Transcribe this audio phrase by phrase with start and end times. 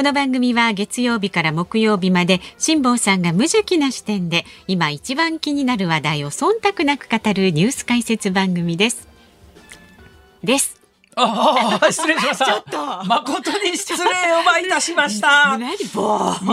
[0.00, 9.06] この番組は月曜日から木曜日まで辛坊さんが無邪気な視点で今一番気になる話題を忖度なく語るニュース解説番組です。
[10.42, 10.79] です。
[11.16, 12.44] ああ、失礼しました。
[12.44, 14.04] ちょっと誠に失礼
[14.40, 15.58] をばいたしました。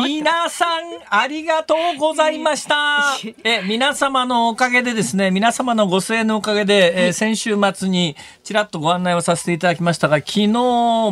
[0.04, 3.18] 皆さん、ありがとうございました。
[3.44, 10.48] え、皆様のおかげでですね、皆様のご声援のおかげで、えー先週末にちらっとご案内をさせていただきましたが、昨日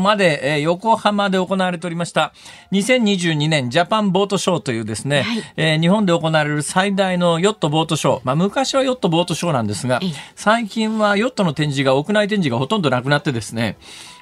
[0.02, 2.34] まで、えー横浜で行われておりました、
[2.72, 8.22] 2022年ジャパンボートショーというですね、はいえー日本で行われる最大のヨットボートショー。
[8.24, 13.78] まあ、昔はヨットボートショーなんですがええ、最近はヨットの展示が、屋内展示がほとんどなくなってですね、ですね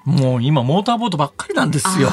[0.06, 2.10] もう今モーターボートばっかりなんですよ。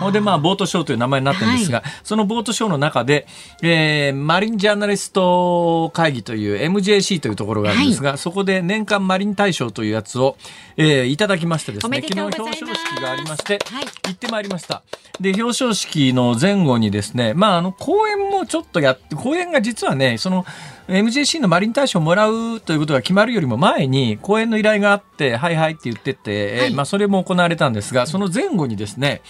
[0.00, 3.26] ほんでまあボートショーという名前になってるんですが、そのボートショーの中で、
[3.62, 10.36] えーマリンジャーナリスト会議という MJC というところがあるんですが、そこで年間マリン大賞というやつを、
[10.76, 13.84] えーいただきましてですね、昨日表彰式がありまして、はい。
[13.84, 14.82] 行ってまいりました。
[15.20, 20.44] で、表彰式の前後にですね、まああの講演もちょっとやって、講演が実はね、その
[20.88, 26.74] MJC のマリン大賞をもらうということが決まるよりも前に講演の依頼があって、はいはいって言ってて、えーはい。
[26.74, 29.22] まあそれも行われたんですが、その前後にですね、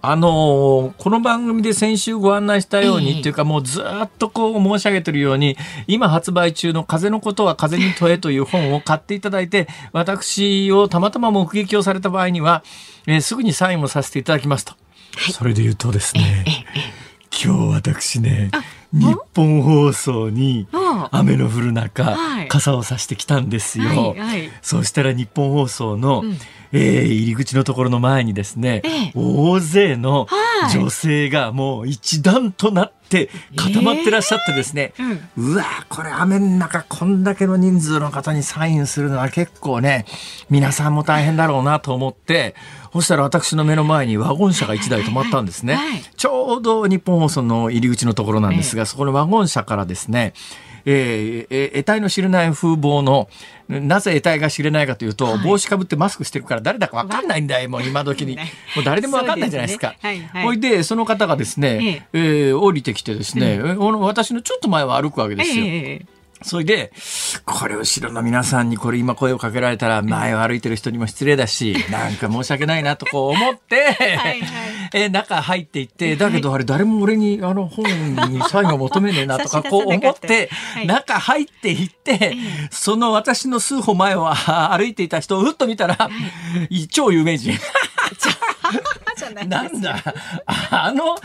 [0.00, 3.20] あのーこの番組で先週ご案内したように、ええ。
[3.20, 5.56] っていうかもうずーっとこう申し上げてるように
[5.88, 12.62] 今発売中の「風のことは風に問え」という本を買っていただいて私をたまたま目撃をされた場合には、
[13.06, 14.74] えーすぐにサインをさせていただきますと、
[15.32, 16.44] それで言うとですね
[17.44, 18.50] 今日私ね
[18.92, 22.48] 日本放送にあ雨の降る中、はい。
[22.48, 23.88] 傘をさしてきたんですよ。
[23.88, 24.50] はいはい。
[24.62, 26.38] そうしたら日本放送の、うん
[26.72, 29.12] えー入り口のところの前にですね、ええ。
[29.14, 30.70] 大勢のはい。
[30.72, 34.92] 女性がもう一段となって固まってらっしゃってですね、
[35.36, 40.04] うわーこれ雨の中こんだけの人数の方にサインするのは結構ね
[40.50, 42.56] 皆さんも大変だろうなと思って
[42.92, 45.90] そしたら私の目の前にワゴン車が1台止まったんですね、はい。
[45.92, 46.02] はい。
[46.16, 50.34] ちょうど日本放送の入り口のところなんですが、そこのワゴン車からですね
[50.90, 53.28] えーえ得体の知れない風貌の
[53.68, 58.42] なぜ得体が知れないかというと、はい帽子かぶってマスクしてるから誰だかわかんないんだよもう今時にも
[58.80, 59.94] う誰でもわかんないじゃないですか。
[60.00, 65.64] ほねはいはいでその方がですね、えー降りてきてですね、うん私のちょっと前は歩くわけですよ。
[65.64, 66.92] えーそれで、
[67.44, 74.42] これ後ろの皆さんにこれ今声をかけられたら前を歩いてる人にも失礼だし、 なんか申し訳ないなとこう思って、はい
[74.94, 77.84] え中入っていって、だけどあれ誰も俺にあの本
[78.32, 82.36] にサインを求めねえなとかこう思ってはい、中入っていって、
[82.70, 86.08] その私の数歩前を歩いていた人をふっと見たら、
[86.90, 87.58] 超有名人。
[89.48, 90.02] なんだ。
[90.46, 91.16] あの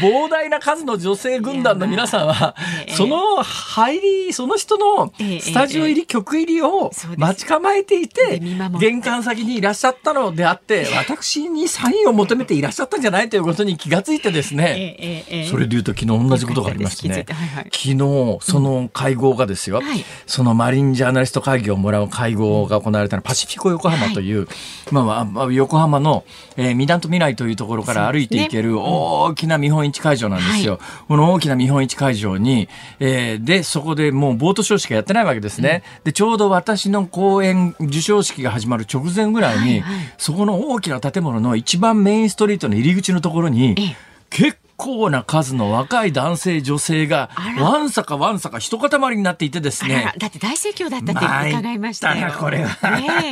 [0.00, 2.54] 膨大な数の女性軍団の皆さんは、
[2.86, 2.94] ええ。
[2.94, 8.40] その入り、その人のええスタジオ入り、曲入りを待ち構えていて、
[8.80, 17.24] 玄関先にいらっしゃったのであって、私にサインを求めていらっしゃったんじゃないということに気がついてですね、それで言うと昨日同じことがありましてね
[17.66, 20.04] 昨日その会合がですよ、はい。
[20.26, 24.48] そのマリンジャーナリスト会議をもらう会合が行われたのはパシフィコ横浜という、
[24.90, 26.24] まあ横浜の、
[26.56, 30.80] えー、港未来というところから歩いていける大きな見本市会場なんですよ。
[31.06, 35.82] この大きな見本市会場に、えーでそこでもうボートショーしかやってないわけですね。
[36.04, 40.14] でちょうど私の講演授賞式が始まる直前ぐらいに、はいはい。
[40.18, 43.96] そこの大きな建物の一番メインストリートの入り口のところに、ええ。
[44.30, 50.12] 結構な数の若い男性女性がわんさかわんさか一塊になっていてですね。
[50.18, 52.32] だって大盛況だったって伺いましたよ。
[52.38, 52.90] これは。
[52.96, 53.26] ねえ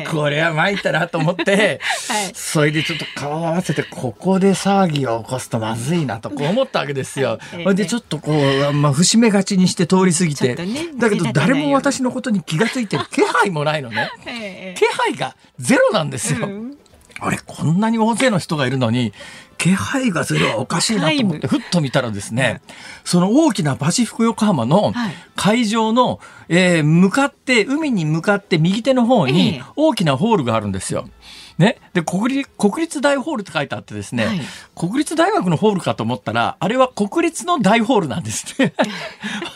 [0.00, 0.10] ええ。
[0.10, 2.32] これは参ったなと思って、 はい。
[2.34, 7.38] それでちょっと顔を合わせてここで騒ぎを起こすとまずいなとこう思ったわけですよ。
[7.52, 14.10] ええそれでちょっとこう、まあ、節目がちにして通り過ぎて、ねだけど誰も私のことに気がついてる気配もないのね。
[14.26, 14.74] ええ。
[14.76, 16.46] 気配がゼロなんですよ。
[16.46, 16.76] うん。
[17.20, 19.12] あれこんなに大勢の人がいるのに
[19.60, 22.62] 気配がゼロはおかしいなと思ってふっと見たらですね
[23.04, 25.14] その大きなパシフィコ横浜のはい。
[25.36, 29.62] 会場の、えー向かって海に向かって右手の方えにえ。
[29.76, 31.08] 大きなホールがあるんですよ。
[31.60, 34.40] ね、で国立国立大ホールって書いてあってですね、はい、
[34.74, 38.72] 国立大学のホールかと思ったらあれは国立の大ホールなんですね。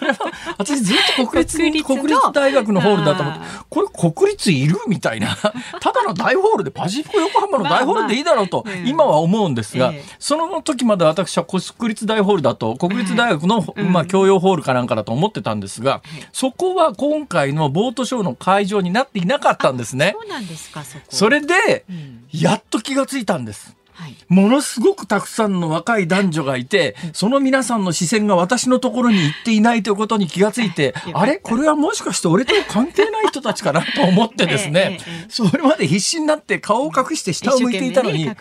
[0.00, 0.18] あれは
[0.58, 3.40] 私ずっと国立国立大学のホールだと思って
[3.70, 5.34] これ国立いるみたいな。
[5.80, 16.02] ただの大ホールでパシフィコ横浜の大ホールでいいだろうと今は思うんですが、その時まで私は国立大ホールだと国立大学の、まあ、教養ホールかなんかだと思ってたんですが、
[16.32, 20.14] そこは今回のボートショーの会場になっていなかったんですね。
[20.20, 21.84] そうなんですかそれで、
[22.32, 23.76] やっと気がついたんです。
[23.94, 31.36] はい、ものすごくたくさんの若い男女がいて、その皆さんの視線が私のところに行っていないということに気がついて、 あれ？
[31.36, 34.98] これはもしかして俺と関係ない人たちかなと思ってですね、
[35.30, 38.34] それまで必死になって顔を隠して下を向いていたのに、こ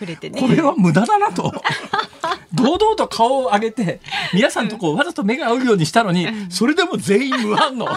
[0.48, 1.54] れは無駄だなと。
[2.54, 4.00] 堂々と顔を上げて、
[4.32, 7.88] 皆さんとこうわざと目が合うようにしたのに、それでも全員無反応。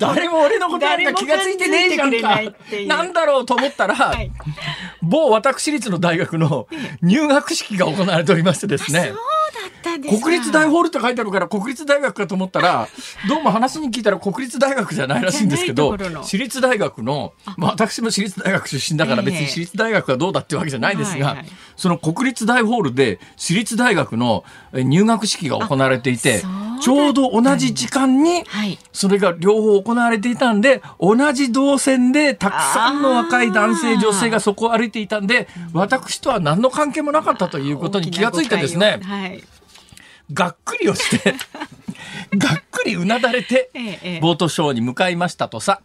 [0.00, 2.40] 誰も俺のことなんか気がついてねえじゃんか。
[2.86, 4.14] なんだろうと思ったら、
[5.02, 6.66] 某私立の大学の
[7.02, 9.12] 入学式が行われておりましてですね。
[10.18, 12.88] 国立大ホールって書いてあるから国立大学かと思ったら
[13.28, 21.36] どうも話に聞いたら国立大学じゃないらしいんですけど私立大学の、まあ、私も私立大学出身だから別に私立大学がどうだっていうわけじゃないですが、
[21.76, 26.42] その国立大ホールで私立大学の入学式が行われていて
[26.80, 28.44] ちょうど同じ時間に
[28.92, 39.00] それが両方行われていたんで同じ動線でたくさんの若い男性女性がそこを歩いていたんで私とは何の関係もなかったということに気がついてですね、
[40.32, 41.34] がっくりをして
[42.36, 43.70] がっくりうなだれて、
[44.20, 45.80] ボートショーに向かいましたとさ。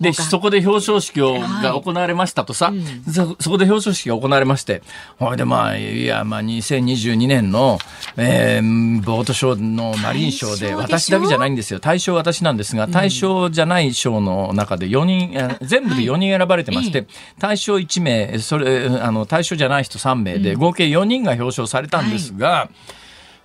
[0.00, 2.72] で、そこで表彰式を、が行われましたとさ、
[3.12, 3.36] そ。
[3.40, 4.82] そこで表彰式が行われまして、
[5.18, 7.78] ほいでまあ、いや、まあ、2022年の、
[8.16, 11.80] えー、ボートショーのマリン賞で、私だけじゃないんですよ。
[11.80, 17.06] 対象私なんですが、対象じゃない賞の中で4人、全部で4人選ばれてまして、
[17.38, 22.68] 対象1名、それ、あの、対象じゃない人3名で、合計4人が表彰されたんですが、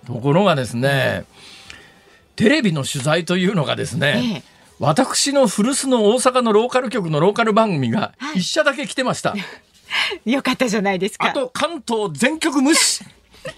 [0.06, 1.24] ところがですね、
[2.36, 4.42] テレビの取材というのがですね、ええ、
[4.78, 9.30] 私の古巣の大阪のローカル局のローカル番組が一社だけ来てました。
[9.30, 9.36] は
[10.24, 11.30] い、よかったじゃないですか。
[11.30, 13.04] あと関東全局無視。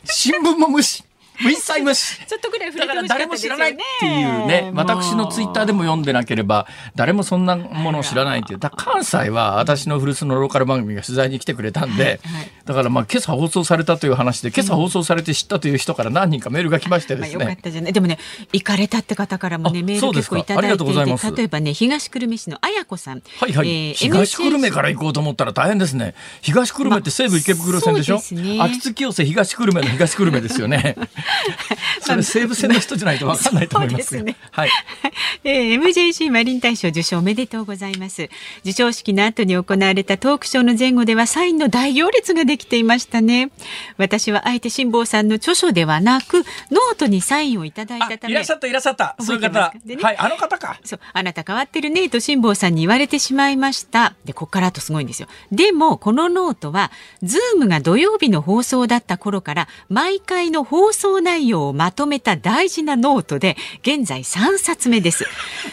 [0.05, 1.05] 新聞も無視。
[1.41, 2.19] 一切無視。
[2.27, 8.59] ちょっとぐらいだから誰も知らないっていうね、私のツイッターでも読んでなければ、誰もそんなものを知らないっていう。
[8.59, 12.21] だ関西は私の古巣のローカル番組が取材に来てくれたんで、
[12.65, 17.45] だからまあ今朝放送されたという話で、今朝放送されて知ったという人から何人かメールが来ましてですね。
[17.45, 17.93] よかったじゃない。
[17.93, 18.19] でもね、
[18.53, 23.23] 行かれたって方からもね、メール結構いただいていて、例えばね、東久留米市の綾子さん。
[23.41, 23.69] はいはい。
[23.69, 26.15] えー、東久留米から行こうと思ったら大変ですね。
[26.43, 30.97] 東久留米って西武池袋線でしょ、まあね、秋津清瀬東久留米の東久留米ですよね。
[32.01, 34.37] それ西武線の人じゃないと分かんないと思いますね。
[34.51, 34.71] はい。
[35.45, 38.29] えー、MJC マリン大賞受賞おめでとうございます。
[38.65, 43.51] 授賞式の後に行われたトークショーの前後ではサインの大行列ができていましたね。
[43.97, 46.39] 私はあえて辛坊さんの著書ではなく
[46.71, 48.33] ノートにサインをいただいたため。
[48.33, 49.17] いらっしゃったいらっしゃった。
[49.21, 49.73] そういう方。
[49.85, 50.79] ね、はい、あの方か。
[50.85, 54.15] そう、あなた変わってるねと辛坊さんに言われてしまいました。
[54.25, 55.29] で、ここからとすごいんですよ。
[55.53, 56.91] でもこのノートは
[57.23, 65.25] ズームが土曜日の放送だった頃から毎回の放送内容をまとめた大事なノートで現在3冊目です。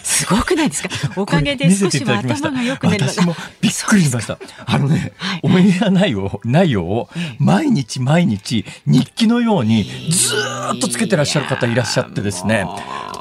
[0.03, 0.89] すごくないですか？
[1.21, 4.37] おかげで少しは頭が良くなる私もびっくりしました。
[4.65, 7.09] あのね、はい、オンエア内容内容を
[7.39, 10.35] 毎日毎日日記のようにず
[10.75, 12.65] っとつけてらっしゃる方いらっしゃってですね。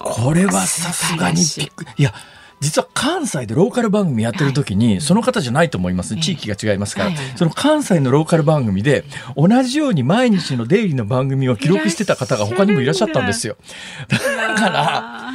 [0.05, 2.15] これはさすがにびっくりいや
[2.61, 6.17] 実は関西でローカル番組やってる時に、その方じゃないと思います。
[6.17, 9.05] 地域が違いますから、その関西のローカル番組で、
[9.37, 13.57] 同じように毎日のデイリーの番組を記録してた方が他にもいらっしゃったんですよ。
[14.09, 14.19] だ
[14.55, 15.26] から、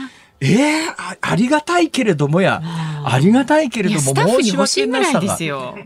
[0.42, 2.62] ええー、あありがたいけれどもや、
[3.06, 5.38] ありがたいけれども申し訳なさが。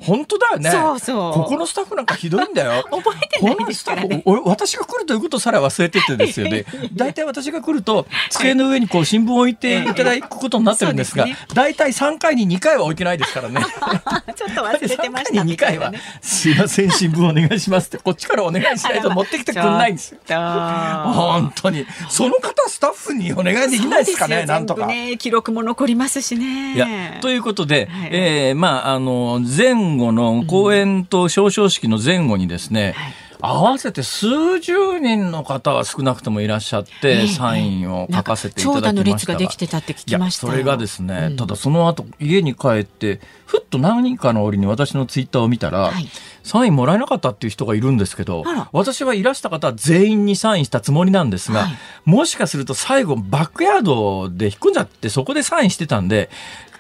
[0.01, 0.71] 本当だよね。
[0.71, 1.33] そうそう。
[1.33, 2.85] ここのスタッフなんかひどいんだよ。
[2.89, 4.24] 覚えてないですからね。
[4.45, 6.65] 私が来るということさら忘れててですよね。
[6.95, 13.59] 大体私が来ると、机の上にこう新聞を置いていただくことになってるんですが、大体3回に2回は置いてないですからね。
[14.35, 15.53] ちょっと忘れてました、ね。
[15.53, 20.19] 2回は、すいません、新聞お願いしますって、こっちからお願いしないと持ってきてくんないんですよ。
[20.27, 21.85] 本当に。
[22.09, 24.44] その方スタッフにお願いできないですかね。
[24.45, 24.87] なんとか。
[24.87, 27.19] ね、記録も残りますしね。
[27.21, 33.13] ということで、はい、えー、まあ、あの、前後の公演と表彰式の前後にですね、はい
[33.47, 38.81] 合わせて数十人の方は少なくともいらっしゃって、サインを書かせていただきました。
[38.81, 40.47] が、長蛇の列ができてたって聞きました。
[40.47, 46.09] それがですね、うん、ただその後家に帰ってふっと何人かの折に私のツイッターを見たら、はい、
[46.43, 51.73] サインもらえなかったっていう人がいるんですけど私はいらした方は全員にサインしたつもりなんですが、はい、
[52.05, 56.29] もしかすると最後バックヤードで引っ込んじゃってそこでサインしてたんで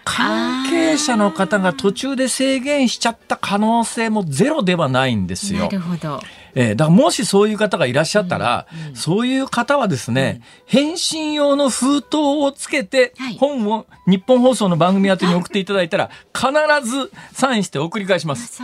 [0.03, 5.61] 関係者の方が途中で制限しちゃった可能性もゼロではないんですよ。
[5.61, 6.21] なるほど。
[6.55, 16.49] えー、だからもしそういう方がいらっしゃったら、うんうん、そういう方はですね、うん、返信用の封筒をつけて、本を日本放送の番組宛てに送っていただいたら、 必
[16.89, 18.61] ずサインして送り返します。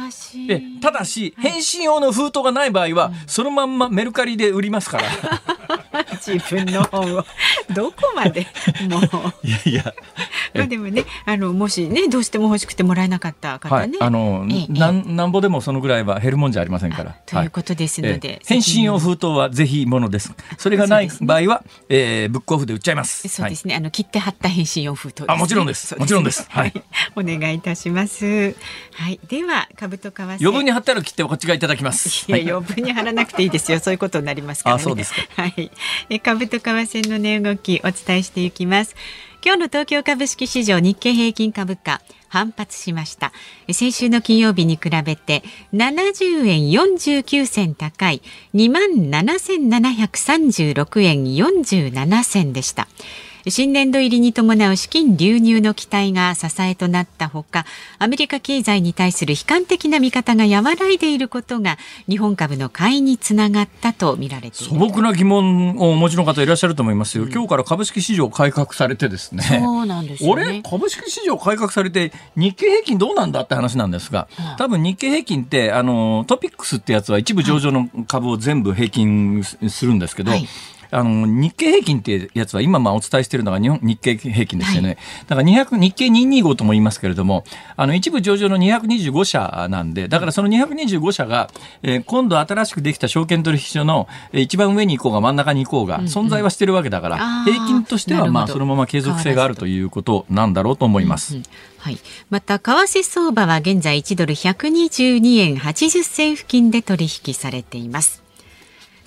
[0.47, 5.03] でただし、返信用の封筒がない場合は、そのまんまメルカリで売りますから。
[6.25, 7.25] 自分の本を。
[7.73, 8.47] どこまで
[8.89, 9.47] もう。
[9.47, 9.93] いやいや。
[10.53, 17.15] まあでもねあのもしねどうしても欲しくてもらえなかった方ね、はい、あの、ええ、なんなんぼでもそのぐらいは減るもんじゃありませんから。
[17.25, 20.33] ということですので、はい、返信用封筒はぜひものです。
[20.57, 23.27] それがない場合は、ねえー、ブックオフで売っちゃいます。
[23.27, 25.97] そうですね、はい、あの切って貼った返信用封筒、ね、あもちろんです。
[25.97, 26.45] もちろんです。
[26.49, 26.73] はい、
[27.15, 28.55] お願いいたします。
[28.93, 29.19] はい。
[29.27, 32.25] では株と為替余分に貼ったら切ってこっちがいただきます。
[32.27, 33.79] いや余分に貼らなくていいですよ。
[33.79, 35.21] そういうことになりますから、ね、あそうですか。
[35.35, 35.71] はい。
[36.09, 38.95] え株と為替の値動きお伝えしていきます。
[39.43, 43.33] 今日の東京株式市場日経平均株価反発しました。
[43.73, 48.21] 先週の金曜日に比べて70円49銭高い
[48.55, 48.83] 2万
[49.25, 52.87] 7736円47銭でした。
[53.49, 57.65] 新年度入りに伴う資金流入の期待が支えとなったほか
[57.99, 69.43] アメリカ経済に対する悲観的な見方が和らいでいることが日本株の買いにつながったと見られて素朴な疑問をお持ちの方いらっしゃると思いますよ、うん、今日から株式市場改革されてですね。
[69.43, 80.47] そうなんですよ、ね、株式市場改革されて日経平均どうなんだって話なんですが、多分日経平均ってあのトピックスってやつは一部上場の株を全部平均するんですけど、はい
[80.91, 84.89] あの、日経平均ってやつは今まあお伝えしているのが日本日経平均ですよね。
[84.89, 87.43] はい、だから200、日経225とも言いますけれども、
[87.75, 91.49] あの、一部上場の225社なんで、だからその225社が、
[91.83, 101.35] えー、今度新しくできた証券取引所の、えー、一番上に行こうが真ん中に行こうが、存在はしてるわけだから、うんうん、平均としてはまあそのまま継続性があるということなんだろうと思います。
[101.35, 101.45] うんうん
[101.81, 101.97] はい。
[102.29, 108.21] また、為替相場は現在1ドル122円80銭付近で取引されています。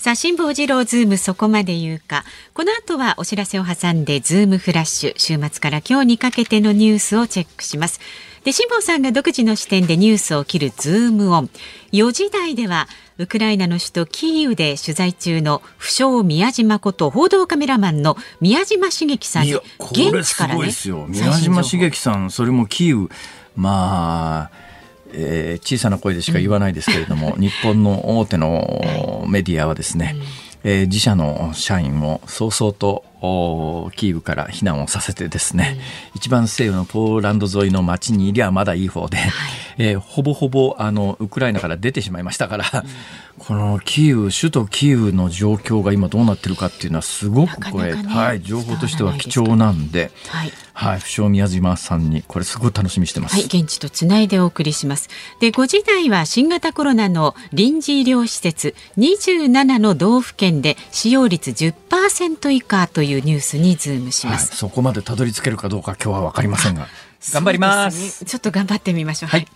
[0.04, 2.26] さあ、辛坊治郎ズームそこまで言うか。
[2.52, 8.00] この後はお知らせを挟んで、ズームフラッシュ、週末から今日にかけてのニュースをチェックします。
[8.44, 11.50] で、辛坊さんが独自の視点でニュースを切るズームオン。
[11.92, 20.70] 4時台では、ウクライナの首都キーウで取材中の不肖宮嶋こと報道カメラマンの宮嶋茂樹さんに現地からね
[21.08, 23.08] 宮島茂樹さんそれもキーウ
[23.56, 24.63] まあ
[25.16, 30.16] えー、小さな声でしか言わないですけれども、日本の大手のメディアはですね、
[30.64, 33.04] えー、自社の社員を早々と
[33.94, 35.76] キーウから避難をさせてですね、
[36.12, 39.30] うん、一番西部のポーランド沿いの町にいりゃまだいい方で、はい、
[39.78, 53.36] えー、ほぼほぼあのウクライナから出てしまいましたから、うん、このキーウ首都キーウの状況が今どうなってるかっていうのはすごくこれ、ね、はい、情報としては貴重なんで、はい、はい、不詳宮島さんにこれすごい楽しみしてます。
[53.36, 55.08] はい、現地とつないでお送りします。
[55.40, 64.50] で、5時台は新型コロナの臨時医療施設27の道府県で使用率10%以下というニュースにズームします。
[64.50, 66.88] はい、そこまでたどり着けるかどうか今日はわかりませんが。
[67.32, 69.30] 頑張ります、ね、ちょっと頑張ってみましょう。
[69.30, 69.46] はい。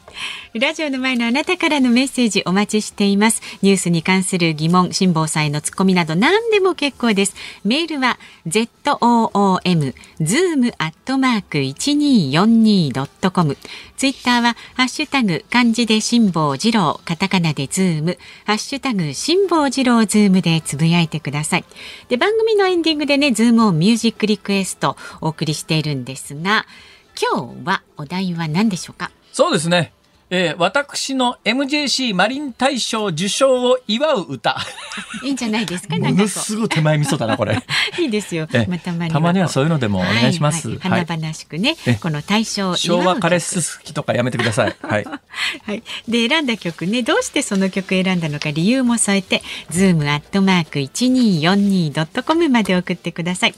[0.55, 3.43] ラジオの前のあなたからのメッセージお待ちしています。
[3.63, 7.35] ニュースに関する疑問、辛抱さんへのツッコミなど何でも結構です。
[7.65, 8.69] メールは z
[9.01, 13.57] o o m zoom アットマーク一二四二ドットコム。
[13.97, 21.65] ツイッターはハッシュタグ漢字で辛坊治郎、カタカナでズーム、ハッシュタグ辛坊治郎ズームでつぶやいてください。
[22.09, 26.67] で番組のエンディングでね、ズームをミュージックリクエストお送りしているんですが。
[27.21, 29.11] 今日はお題は何でしょうか？
[29.33, 29.93] そうですね。
[30.31, 34.59] えー、私の MJC マリン大賞受賞を祝う歌。
[35.25, 35.97] いいんじゃないですか？
[35.99, 37.59] ものすごい手前味噌だなこれ。
[37.99, 38.47] いいですよ。
[38.69, 40.69] またたまにはそういうのでもお願いします。
[40.69, 44.77] はいはい、華々しくね、この大賞昭和カれすすきとかやめてください。
[44.83, 45.05] はい。
[45.65, 45.83] はい。
[46.07, 53.55] で選んだ曲ね、どうしてその曲選んだのか理由も添えて、ズームアットマーク一二四二ドットコムまで送ってください。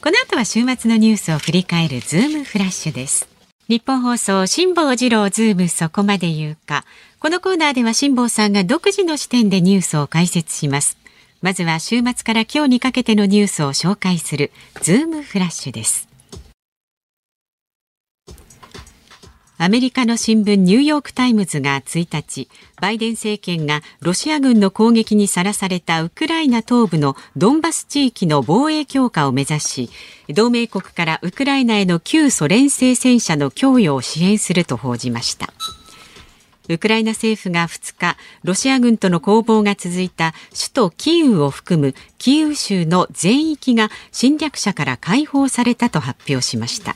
[0.00, 3.28] この後は週末のニュースを振り返るズームフラッシュです。
[3.68, 6.84] ニッポン放送辛坊治郎ズームそこまで言うか。
[7.18, 10.96] このコーナーでは辛坊さんが独自の視点でニュースを解説します。
[11.42, 14.52] まずは週末から今日にかけてのニュースを紹介する
[14.82, 16.07] ズームフラッシュです。
[19.60, 22.48] アメリカの新聞ニューヨーク・タイムズが1日、
[22.80, 29.90] バイデン政権がロシア軍の攻撃にさらされたウクライナ東部のドンバス地域の防衛強化を目指し、
[30.28, 35.52] 同盟国からウクライナへの旧ソ連製戦車の供与を支援すると報じました。
[36.68, 46.94] ウクライナ政府が2日、ロシア軍との攻防が続いた首都キーウを含むキーウ州の全域が侵略者から解放されたと発表しました。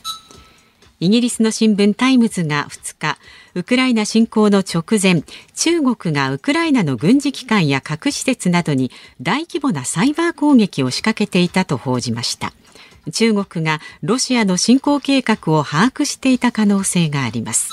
[1.03, 3.17] イギリスの新聞タイムズが2日
[3.55, 8.89] ウクライナ侵攻の直前中国がウクライナの軍事機関や核施設などに
[9.21, 12.53] 大規模なサイバー攻撃を仕掛けていたと報じました。
[13.11, 17.69] 中国がロシアの侵攻計画を把握していた可能性があります。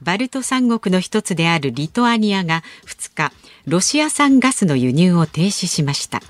[0.00, 3.32] バルト三国の一つであるリトアニアが2日
[3.66, 6.22] ロシア産ガスの輸入を停止しました。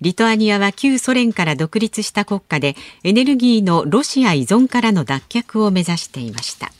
[0.00, 6.72] リトアニアは旧ソ連から独立した国家でエネルギーのロシア依存からの脱却を目指していました。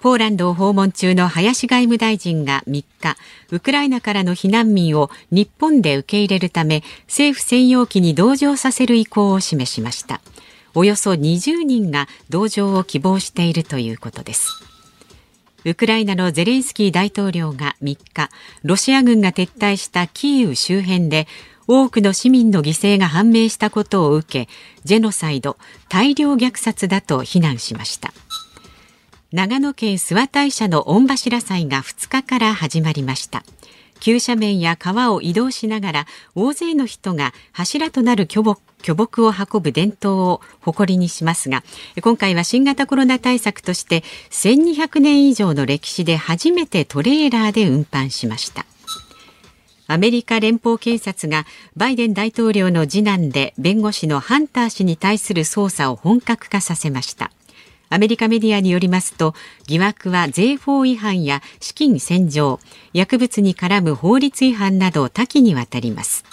[0.00, 2.84] ポーランドを訪問中の林外務大臣が3日
[3.52, 10.20] ウクライナからの避難民を日本で受け入れるため政府専用機に同乗させる意向を示しました。
[10.74, 14.64] およそ20人が同乗を希望しているということです。
[15.64, 18.30] ウクライナのゼレンスキー大統領が3日
[18.64, 21.28] ロシア軍が撤退したキーウ周辺で
[21.66, 24.52] 多くの市民の犠牲が判明したことを受け
[24.84, 25.56] ジェノサイド
[25.88, 28.12] 大量虐殺だと非難しました。
[29.32, 33.44] 長野県諏訪大社の御柱祭が2日から始まりました。
[34.02, 41.62] 急斜面や川を移動しながら大勢の人が柱となる巨木巨木を運ぶ伝統を誇りにしますが
[42.02, 48.66] 今回は新型コロナ対策として1200年以上の歴史で初めてトレーラーで運搬しました。
[49.92, 51.44] アメリカ連邦検察が
[51.76, 57.30] バイデン大統領の次男で弁護士のハンター氏に対する捜査を本格化させました。
[57.90, 59.34] アメリカメディアによりますと
[59.66, 62.58] 疑惑は税法違反や資金洗浄
[62.94, 66.24] 薬物に絡む法律違反など多岐にわたります。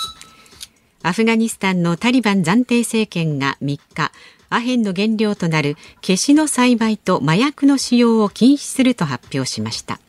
[1.04, 4.14] アフガニスタンのタリバン暫定政権が3日
[4.50, 10.00] アヘンの原料となるケシの栽培と麻薬の使用を禁止すると発表しました。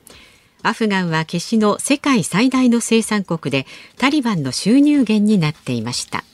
[0.63, 6.25] アフガンはケシの世界最大の生産国でタリバンの収入源になっていました。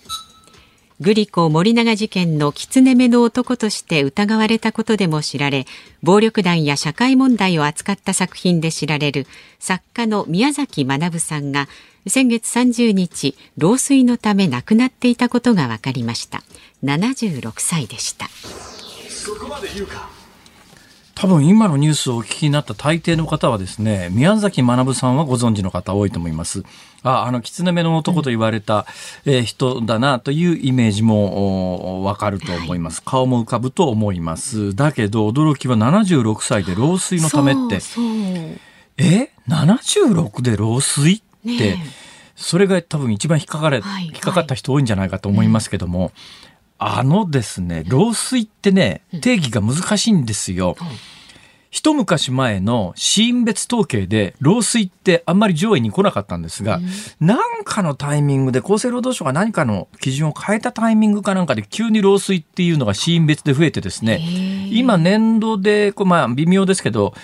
[0.99, 5.67] グリコ森永事件の狐目の男として疑われたことでも知られ
[6.03, 9.27] 暴力団や社会問題を扱った作品で知られる
[9.59, 11.69] 作家の宮崎学さんが
[12.07, 16.43] 先月30日老衰のため亡くなっていたことが分かりました。
[16.83, 18.29] 76歳でした。
[19.11, 20.16] そこまで言うか。
[21.17, 26.63] 多分今のニュースをお聞きになった大抵の方はですね、宮崎学さんはご存知の方多いと思います。
[27.03, 28.87] あ、あの、狐目の男と言われた、
[29.25, 33.03] うん、えー、人だなというイメージもわかると思います。
[33.03, 34.77] 顔も浮かぶと思います。
[34.77, 37.83] だけど、驚きは76歳で老衰のためって、
[38.99, 41.79] え ?76 で老衰って、
[42.37, 46.13] それが多分一番引っかかれ、はい、引っかかった人多いんじゃないかと思いますけども、はい
[46.79, 50.77] あのですね、老衰ってね、定義が難しいんですよ。
[51.71, 56.81] 一昔前の死因別統計で老衰ってあんまり上位に来なかったんですが、
[57.21, 64.21] 何かのタイミングで厚生労働省が何かの基準を変えたタイミングかなんかで急に老衰っていうのが死因別で増えてですね、
[64.71, 67.15] 今年度で、まあ微妙ですけど、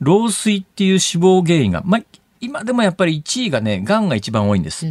[0.00, 2.02] 老衰っていう死亡原因が、まあ
[2.40, 4.86] 今でもやっぱり1位がね、癌が一番多いんです。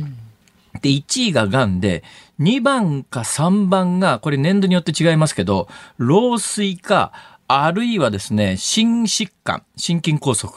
[0.82, 2.04] で、1位が癌で、
[2.40, 5.68] 2番か3番が、これ年度によって違いますけど、
[5.98, 7.12] 老衰か、
[7.52, 10.52] あるいはですね、心疾患、心筋梗塞。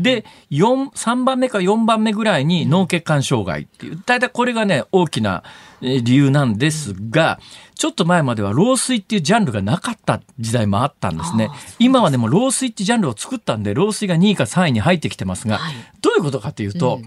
[0.00, 5.42] で、4、3番目か4番目ぐらいに脳血管障害っていう、大体これがね、大きな
[5.80, 7.40] 理由なんですが、
[7.74, 11.50] ちょっと前までは老衰っていうジャンルがなかった時代もあったんですね。
[11.80, 15.58] 今はでも老衰ってジャンルを作ったんで、老衰が2位か3位に入ってきてますが、
[16.00, 17.00] どういうことかというと、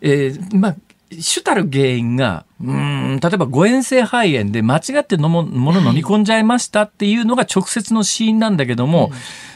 [0.00, 0.76] えー、まあ、
[1.20, 9.10] 主たる原因が、うん、例えば誤嚥性肺炎で間違ってのももの飲み込んじゃいましたっていうのが直接の死因なんだけども、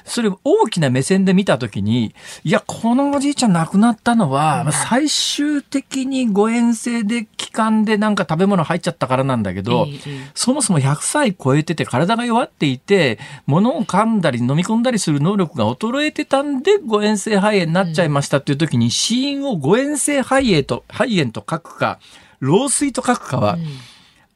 [0.04, 2.14] それ大きな目線で見たときに、
[2.44, 9.86] いや、このおじいちゃん亡くなったのは、最終的に誤嚥性で気管でなんか食べ物入っちゃったからなんだけど、
[10.34, 21.98] そもそも100歳超えてて体が弱っていて、物を噛んだり飲み込んだりする能力が衰えてたんで誤嚥性肺炎になっちゃいましたっていう時に、死因を誤嚥性肺炎と、肺炎と書くか、
[22.44, 23.58] 老衰と書くかは、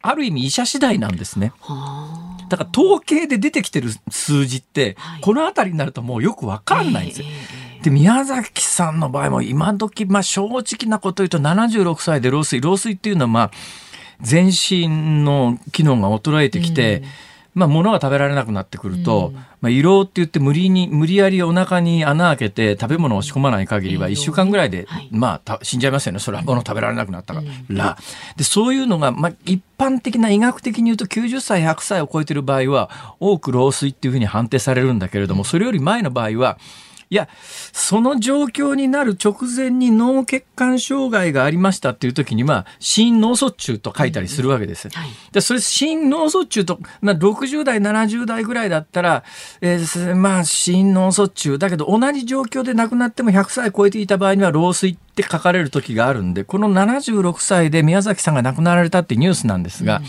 [0.01, 1.53] ある意味医者次第なんですね。
[2.49, 7.27] だから統計で出てきてる数字って、この辺りになるともうよくわかんないんですよ。
[7.83, 12.63] で、宮崎さんの場合も今時、まあ正直なこと言うと76歳で老衰。
[12.63, 13.51] 老衰っていうのはまあ、
[14.21, 17.28] 全身の機能が衰えてきて、うん
[17.59, 26.21] まあ、物が食べられなくなってくると、うん、まあ、胃ろうって言って無理に、無理やりお腹に穴開けて食べ物を仕込まない限りは1週間ぐらいで、はい、まあ、死んじゃいますよね。
[26.21, 27.47] それは物食べられなくなったから。
[27.69, 36.59] うん、で、そういうのが、まあ、一般的な医学的に言うと90歳、100歳を超えてる場合は、多く老衰っていうふうに判定されるんだけれども、それより前の場合は、
[37.11, 37.29] いや、
[37.73, 44.89] その状況になる直前に脳血管障害がありましたっていう時には、心脳卒中と書いたりするわけです。
[44.89, 49.25] うんはい、で、それ心脳卒中と、まあ、60代、70代ぐらいだったら、
[49.63, 51.59] えー、まあ、心脳卒中。
[51.59, 60.05] だけど、同じ状況で亡くなっても100歳超えていた場合には、老衰って書かれる時があるんで、この76歳で宮崎さんが亡くなられたってニュースなんですが、うん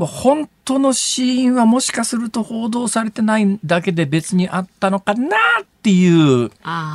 [0.00, 6.50] 本当の死因はもしかすると報道されてないだけで別にあったのかなっていう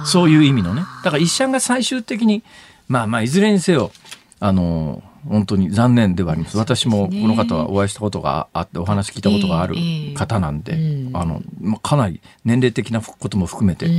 [0.06, 0.82] そういう意味のね。
[1.04, 2.44] だから医者が最終的に
[2.88, 3.92] まあまあいずれにせよ
[4.40, 6.58] あの本当に残念ではあります。
[6.58, 9.76] 私もこの方はお会いしたことがあってお話聞いたことがある
[10.16, 11.42] 方なんで、えーえー、あの
[11.80, 13.92] かなり年齢的なことも含めてシ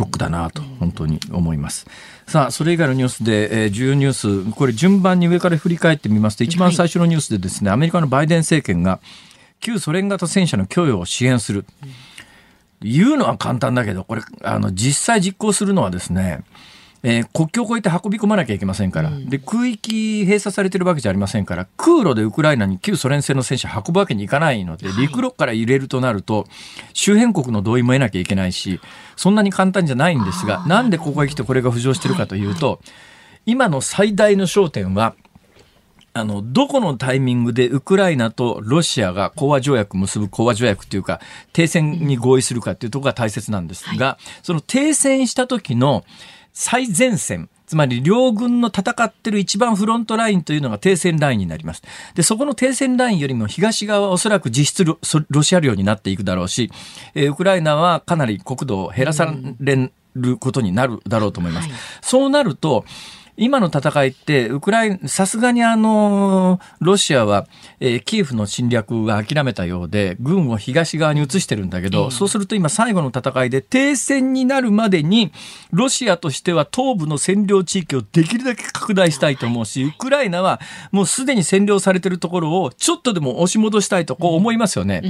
[0.00, 1.86] ョックだなと本当に思います。
[2.26, 4.12] さあそれ以外のニュースで、えー、重要ニュー
[4.46, 9.00] スこれ順番に上から振り返ってみますと一番最初のニュースでですね、はい、アメリカのバイデン政権が
[9.60, 11.64] 旧ソ連型戦車の供与を支援する。
[12.80, 16.42] 言うのは簡単だけどこれあの実際実行するのはですね
[17.06, 26.46] えー、国境を越えて運び込まなきゃいけませんから、うん、で空域閉鎖されてるわけじゃありませんから空路でウクライナに旧ソ連製の戦車運ぶわけにいかないので、はい、陸路から入れるとなると
[26.94, 28.80] 周辺国の同意も得なきゃいけないし
[29.16, 32.86] そんなに簡単じゃないんですがなんでここへ来てこれが浮上してるかというと、はいはい、
[33.46, 35.14] 今の最大の焦点は
[36.16, 41.20] あの、どこのタイミングでウクライナとロシアが講和条約結ぶ講和条約というか、
[41.52, 46.04] 停戦に合意するかっていうところが大切なんですが、はい、その停戦した時の、
[46.54, 51.82] 最前線、つまり両軍の戦ってる一番フロントラインというのが停戦ラインになります。
[52.14, 54.96] で、そこの停戦ラインよりも東側はおそらく実質
[55.30, 56.70] ロシア領になっていくだろうし、
[57.14, 61.68] えー、ウクライナはかなり国土を減らされることになるだろうと思います。
[61.68, 62.84] はい、そうなると、
[63.36, 67.46] 今の戦いって、ウクライナ、さすがにあの、ロシアは、
[67.80, 75.32] えー、キエフの侵略は諦めたようで、軍を東側に移してるんだけど、そうすると今最後の戦いで停戦になるまでに、
[75.72, 80.60] ロシアとしては東部の占領地域をできるだけ拡大したいと思うし、ウクライナは
[80.92, 85.02] もうすでに占領されてるところをちょっとでも押し戻したいとこう思いますよね。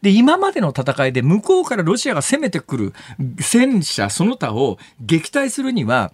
[0.00, 2.94] で、今までの戦いで向こうからロシアが攻めてくる
[3.38, 6.12] 戦車その他を撃退するには、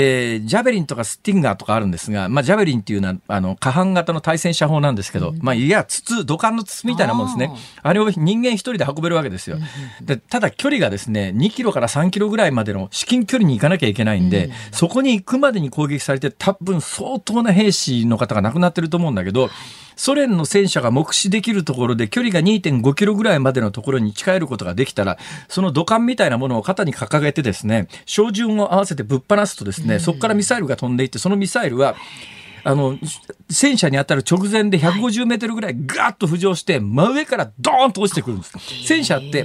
[0.00, 7.50] えー、ジャベリンとかスティンガーとかあるんですが、まあ、ジャベリンっていうのは、あの、下半型の対戦車砲なんですけど、うん、まあ、いや、筒、土管の筒みたいなもんですね。
[7.82, 9.58] あれを人間一人で運べるわけですよ。
[10.00, 19.50] で、ただ距離がですね、2キロから3キロぐらいまでの至近距離に行かなきゃいけないんで、うん、そこに行くまでに攻撃されて、多分相当な兵士の方が亡くなってると思うんだけど、
[19.98, 31.96] ソ連の戦車が目視できるところで距離が2.5キロぐらいまでのところに近寄ることができたら、その土管みたいなものを肩に掲げてですね、照準を合わせてぶっ放すとですね、そこからミサイルが飛んでいって、そのミサイルは、
[32.64, 32.98] あの、
[33.48, 38.52] 戦車に当たる直前で150メートルぐらいガーッと浮上して、真上からドーンと落ちてくるんです。
[38.86, 39.44] 戦車って、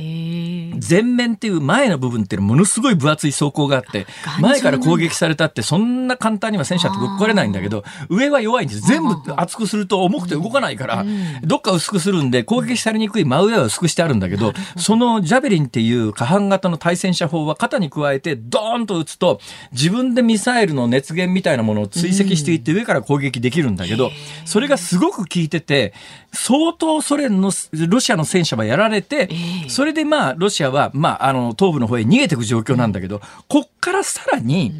[0.88, 4.06] 前面っていう前の部分ってものすごい分厚い装甲があって、
[4.40, 8.82] 前から攻撃されたってそんな簡単には戦車ってぶっ壊れないんだけど、上は弱いんです。
[8.82, 11.06] 全部厚くすると重くて動かないから、
[11.44, 19.40] どっか薄くするんで攻撃されにくい真上は薄くしてあるんだけど、そのジャベリンっていう下半型の対戦車砲は肩に加えてドーンと撃つと、
[19.72, 24.12] 自分でミサイルの熱源みたいなものを追跡していって上から攻撃できるんだけど、
[24.46, 25.94] それがすごく効いてて、
[26.32, 27.52] 相当ソ連の、
[27.88, 29.30] ロシアの戦車はやられて、
[29.68, 34.74] それでまあ、ロシアは、まあ、あの、東部の方へ逃げていく状況なんだけど、こっからさらに、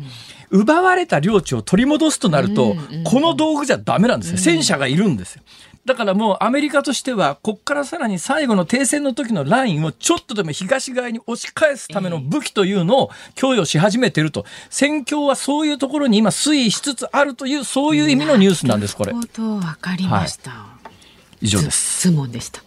[0.54, 4.38] 奪われた領地を取り戻すとなると、この道具じゃダメなんですよ。
[4.38, 5.44] 戦車がいるんですよ。
[5.86, 14.46] だからもうアメリカとしては、こっからさらに最後の停戦の時のラインをちょっとでも東側に押し返すための武器というのを供与し始めてると。
[14.70, 19.12] 戦況はそういうところに今推移しつつあるという、そういう意味のニュースなんです、これ。
[19.12, 19.22] わ
[19.82, 20.52] かりました。
[20.52, 20.68] は
[21.42, 22.00] い、以上です。
[22.00, 22.62] 質問でした。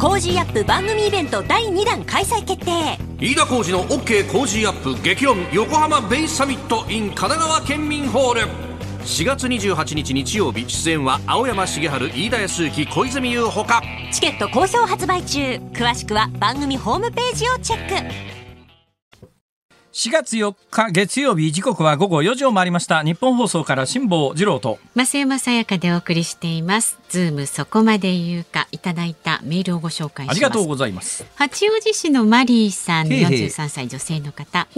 [0.00, 2.98] Cozy up 番組イベント第2弾開催決定。
[3.18, 8.40] 飯田浩司の OK コージーアップ激論横浜ベイサミット in 神奈川県民ホール。
[9.04, 13.82] 4月28日日曜日出演は青山繁晴飯田泰之小泉悠ほか。
[14.10, 15.60] チケット好評発売中。
[15.74, 18.39] 詳しくは番組ホームページをチェック
[20.00, 23.02] 4月4日月曜日時刻は午後4時を回りました。
[23.02, 24.78] ニッポン放送から辛坊治郎と。
[24.96, 26.98] 増山さやかでお送りしています。
[27.10, 30.36] ズームそこまで言うかいただいたメールをご紹介します。
[30.38, 31.26] ありがとうございます。
[31.34, 34.68] 八王子市のマリーさん43歳女性の方。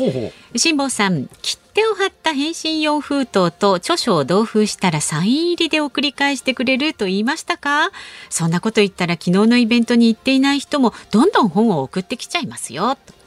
[0.57, 7.93] 辛坊さん切手を貼った返信用封筒と著書を同封したらサイン入りで送り返してくれると言いましたか？
[8.29, 12.99] そんなこと言ったら昨日のイベントに行っていない人もどんどん本を送ってきちゃいますよ。
[12.99, 13.22] え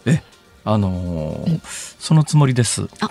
[0.66, 1.62] あのー、
[2.00, 2.88] そのつもりです。
[3.00, 3.10] あ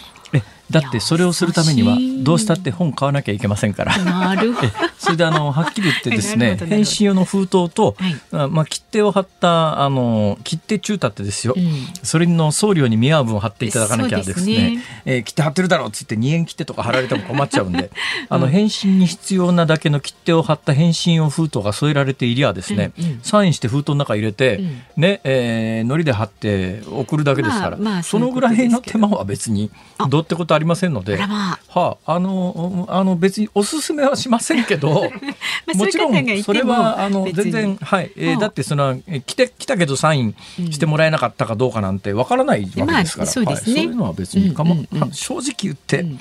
[0.74, 3.94] だってそれをするためにはどうしたって本買わなきゃいけませんから。
[4.98, 8.16] それであのはっきり言ってですね返信用の封筒と、はい。
[8.32, 11.86] あまあ、切手を貼ったあの切手中立ってですよ、うん。
[12.02, 14.54] それの送料に見合う分貼っていただかなきゃですね。
[14.74, 14.82] ね。
[15.04, 17.90] えー切手貼ってるだろうっつって2円切手とか貼られても困っちゃうんで、
[18.28, 23.20] あの返信に必要なだけの切手を貼った返信用封筒が添えられていりゃですね、うんうん。
[23.22, 24.82] サインして封筒の中入れて、うん。
[24.96, 31.16] ねえー、糊で貼って送るだけですから、まあまあそのぐらいの手間は別にあどうってことありませんので。
[31.16, 31.58] まあ。
[31.68, 35.10] はあ、あのあの別におすすめはしませんけど
[35.66, 38.38] まあもちろんそれはあの全然はい、えーうん。
[38.38, 40.34] だってそのえ来て来たけどサイン
[40.70, 43.74] してもらえなかったかどうかなんてわからないわけですから、まあそうですね。
[43.74, 45.12] はい、そういうのは別にかも、うんうんうん。
[45.12, 46.20] 正直言って、うん。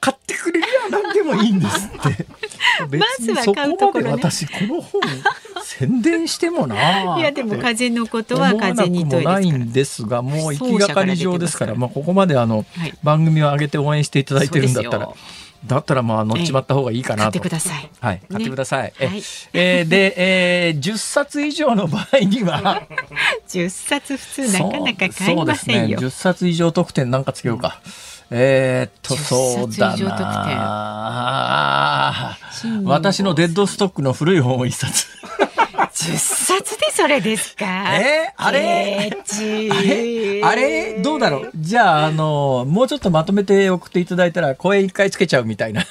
[0.00, 2.26] 買ってくれりゃ何でもいいんですって。
[2.88, 5.00] 別にそこまで私この本
[5.68, 15.10] 宣伝してもなあ いやでも風のことは風にといもないんですがもう行きがかり上ですからまあ、ここまであの、はい番組を上げて応援していただいてるんだったら
[15.66, 17.22] だったらまあ乗っちまった方がいいかなと。
[17.22, 17.90] 買ってください。
[18.00, 18.92] はい、買ってください。
[18.98, 22.82] えはいえーで、えー、10冊以上の場合には
[23.48, 25.36] 10冊普通なかなか買いませんよ。
[25.36, 27.80] そうですね、10冊以上特典なんかつけようか。
[28.30, 29.96] えーっと、10そうだ
[30.46, 32.38] な
[32.84, 35.06] 私のデッドストックの古い本を一冊。
[35.98, 37.64] 10冊でそれですか？
[37.96, 38.32] え？
[38.38, 39.10] ーあれ？
[39.10, 40.40] ケチあれ？
[40.44, 41.02] あれ？
[41.02, 41.50] どうだろう？
[41.56, 45.82] じゃあ、あの、もうちょっとまとめて送っていただいたら、声一回つけちゃうみたいな。
[45.82, 45.88] 公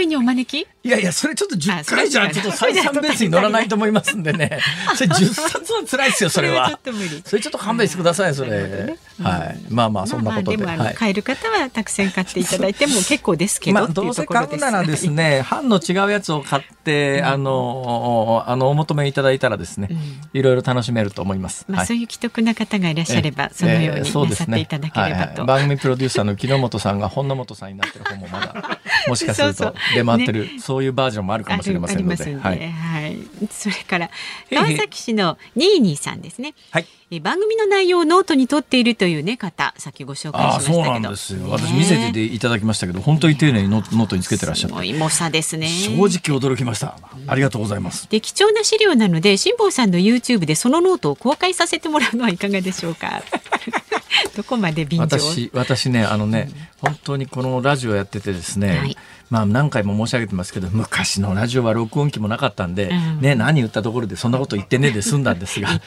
[0.00, 0.66] 園にお招き？
[0.86, 4.60] いやいや、それちょっと10あそれ回じゃ、ちょっと採算ベースに乗らないと思いますんでね。
[4.94, 6.80] それ10冊は辛いですよ、それは それはちょっ。
[6.80, 7.22] と無理。
[7.24, 8.96] それちょっと勘弁してください、それ。
[9.22, 9.58] はい。
[9.68, 10.56] まあまあ、そんなことで。
[10.56, 14.26] でも買える方はたくさん買っていただいても結構ですけど、まあ、どうせ。
[14.26, 19.88] 買うならですね、版の違うやつを買って、あの、あの、お求めいただいたらですね、
[20.32, 21.64] いろいろ楽しめると思います。
[21.68, 25.44] まあ、はいそういう既得な方がいらっしゃれば、そのようえーにさっていただければと。
[25.44, 32.24] 番組プロデューサーの木之本さんが本本さんになってる本もまだ もしかするそう出回ってるそういうバージョンもあるかもしれませんので。
[32.24, 33.14] あるありますんで、ははい。
[33.14, 34.10] い、それから
[34.50, 36.54] 川崎市のニーニーさんですね。
[36.70, 36.86] はい。
[37.05, 41.00] え番組の内容をノートに取っているというね方、さっきご紹介しましたけど。
[41.00, 41.48] なんですよ。
[41.50, 44.74] 私見せていただきましたけど本当に丁寧にノノートにつけてらっしゃって。
[44.74, 45.68] すごい猛者ですね。
[45.68, 46.98] 正直驚きました。
[47.28, 48.10] ありがとうございます。
[48.10, 53.22] で貴重な資料なので辛坊さんの YouTube でそのノートを公開させてもらうのはいかがでしょうか。
[54.36, 55.18] どこまで便乗？
[55.18, 58.96] 私私ねあのね、本当にこのラジオやっててですね、はい。
[59.30, 63.20] まあ何回も申し上げてますけど昔のラジオは録音機もなかったんで、うん。
[63.20, 65.80] ね何言ったところでそんなこと言ってねえで済んだんですがね。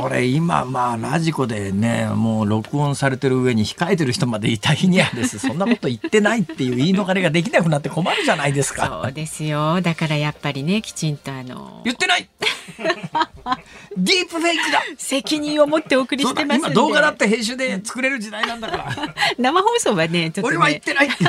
[0.00, 5.38] それ今まあラジコでねもう録音されてる上に控えてる人までいた日にはです。
[5.40, 9.80] そんなこと言ってないっていう言い逃れができなくなって困るじゃないですそかうですよ。
[9.80, 12.28] だからやっぱりねきちんとあの言ってない。
[13.96, 14.82] ディープフェイクだ。
[14.96, 16.58] 責任を持ってお送りしてます。
[16.58, 19.14] 今動画だって編集で作れる時代なんだから。
[19.38, 20.56] 生放送はねちょっとね。
[20.56, 21.08] 俺は言ってない。
[21.08, 21.24] って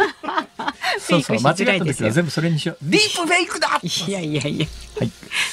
[1.00, 2.08] そうそうフェ間イクしづらいですよ。
[2.08, 2.78] 違った時は全部それにしよう。
[2.82, 3.80] ディープフェイクだ。
[3.82, 4.68] いやいやいや。
[5.02, 5.12] はい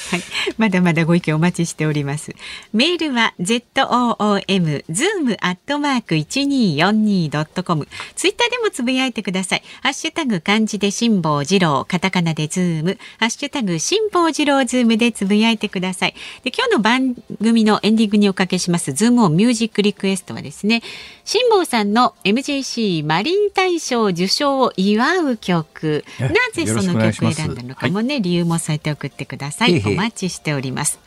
[0.09, 0.21] はい、
[0.57, 2.33] まだまだご意見お待ちしております。
[2.73, 7.87] メールは z o o m zoom アットマーク一二四二ドットコム。
[8.15, 9.63] ツイッターでもつぶやいてください。
[9.81, 16.15] ハッシュタグ漢字で辛坊治郎、カタカナでズーム、ハッシュタグ辛坊治郎ズームでつぶやいてください。
[16.43, 20.81] で今日の番組のエンディングにおかけしますズームオンミュージックリクエストはですね、
[21.23, 26.03] 辛坊さんの MJC マリン大賞受賞を祝う曲。
[26.19, 29.38] えなぜその曲を選んだのかもね、理由も添えて送ってください。
[29.47, 29.93] へいへい。
[29.93, 30.99] お待ちしております。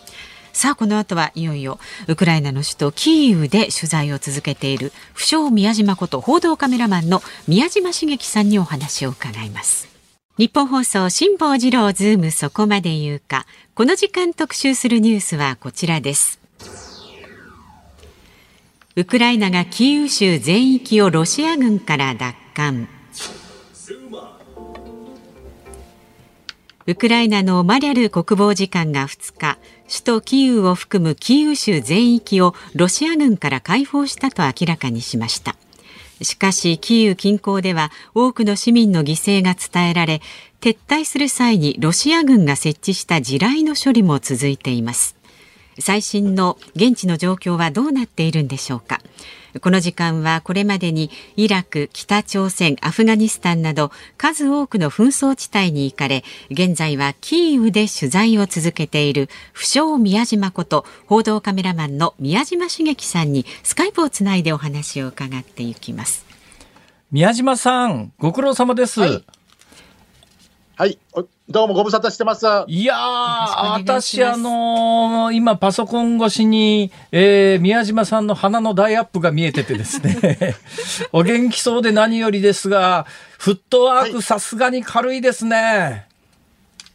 [0.53, 9.89] さあこの後はいよいよウクライナの首都キーウで取材を続けている不肖宮嶋こと報道カメラマンの宮嶋茂樹さんにお話を伺います。
[10.39, 13.47] ニッポン放送辛坊治郎ズームそこまで言うか。
[13.75, 16.39] この時間特集するニュースはこちらです。
[18.95, 22.89] ウクライナがキーウ州全域をロシア軍から奪還
[26.85, 35.55] ウクライナのマリャル国防次官が2日、首都キーウを含むキーウ州全域をロシア軍から解放したと明らかにしました。
[36.23, 40.23] しかし、キーウ近郊では多くの市民の犠牲が伝えられ、
[40.61, 45.15] 撤退する際にロシア軍が設置した地雷の処理も続いています。
[45.79, 49.01] 最新の現地の状況はどうなっているんでしょうか
[49.61, 66.25] この時間はこれまでにイラク、北朝鮮、アフガニスタンなど数多くの紛争地帯に行かれ現在はキーウで取材を続けている不詳宮島こと報道カメラマンの宮島茂樹さんにスカイプをつないでお話を伺っていきます。
[67.11, 69.25] 宮島さんご苦労様です、はい、
[70.79, 72.47] おどうもご無沙汰してます。
[72.67, 72.99] いやー、
[73.79, 80.57] 私、あのー今、パソコン越しに、えー宮島さんの鼻の大アップが見えててですね、
[81.13, 83.07] お元気そうで何よりですが、
[83.39, 86.07] フットワークさすがに軽いですね。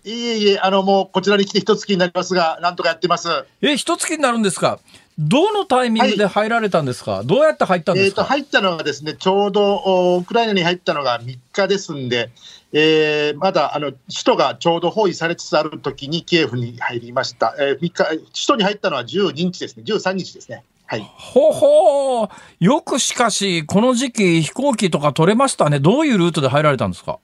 [0.04, 3.30] いえいえ、あの、もうこちらに来て一月になりますが、なんとかやってます。
[3.62, 4.80] え、一月になるんですか？
[5.20, 12.30] どのタイミングで入られたんですか、どうやって入ったんでえっ、と、すか、入ったのがですね、ちょうどおウクライナに入ったのが3日ですんで、
[12.74, 17.56] えーまだあの首都がちょうど包囲されつつある時にキエフに入りました。
[17.58, 20.64] えー、3日首都に入ったのは12日ですね、13日ですね。
[20.86, 21.02] はい。
[21.16, 25.80] ほほーよくしかし、この時期飛行機とか取れましたね。
[25.80, 27.20] どういうルートで入られたんですか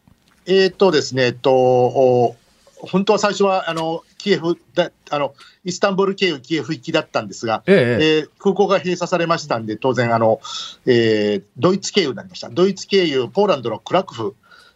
[0.46, 2.36] えっ、とですね、えっと、お
[2.76, 5.34] 本当は最初はあのキエフだあの、
[5.66, 10.40] イスタンブール経由キエフ行きだったんですが、えええー空港が閉鎖されましたんで、当然あの、
[10.86, 12.48] えードイツ経由になりました。
[12.50, 14.36] ドイツ経由、ポーランドのクラクフ、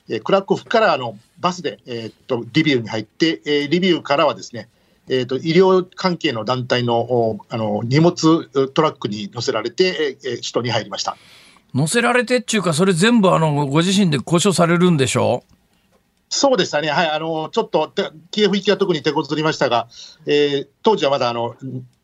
[0.09, 4.67] えークラクフからあのバスで、えーっとリビウに入って、えーリビウからはですね、
[5.07, 11.15] えーっと医療関係の団体のおあの荷物トラックに乗せられて、えーえー首都に入りました。
[11.73, 15.43] 乗せられてっていうか、それ全部あの、ご自身で交渉されるんでしょ
[16.29, 19.87] そうでしたね、はい、あのちょっとてキエフ行きは特に手こずりましたが、
[20.25, 21.55] えー当時はまだあの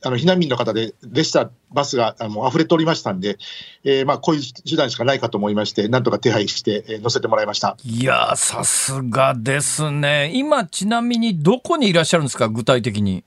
[0.01, 3.37] あの避難民の方で列車、バスがあの溢れておりましたんで、
[3.85, 7.77] えーまあ、こういう手段しかないかと思いまして、なんとか手配して、えー乗せてもらいました。
[7.85, 10.31] いやー、さすがですね。
[10.33, 13.23] 今、ちなみにどこにいらっしゃるんですか、具体的に。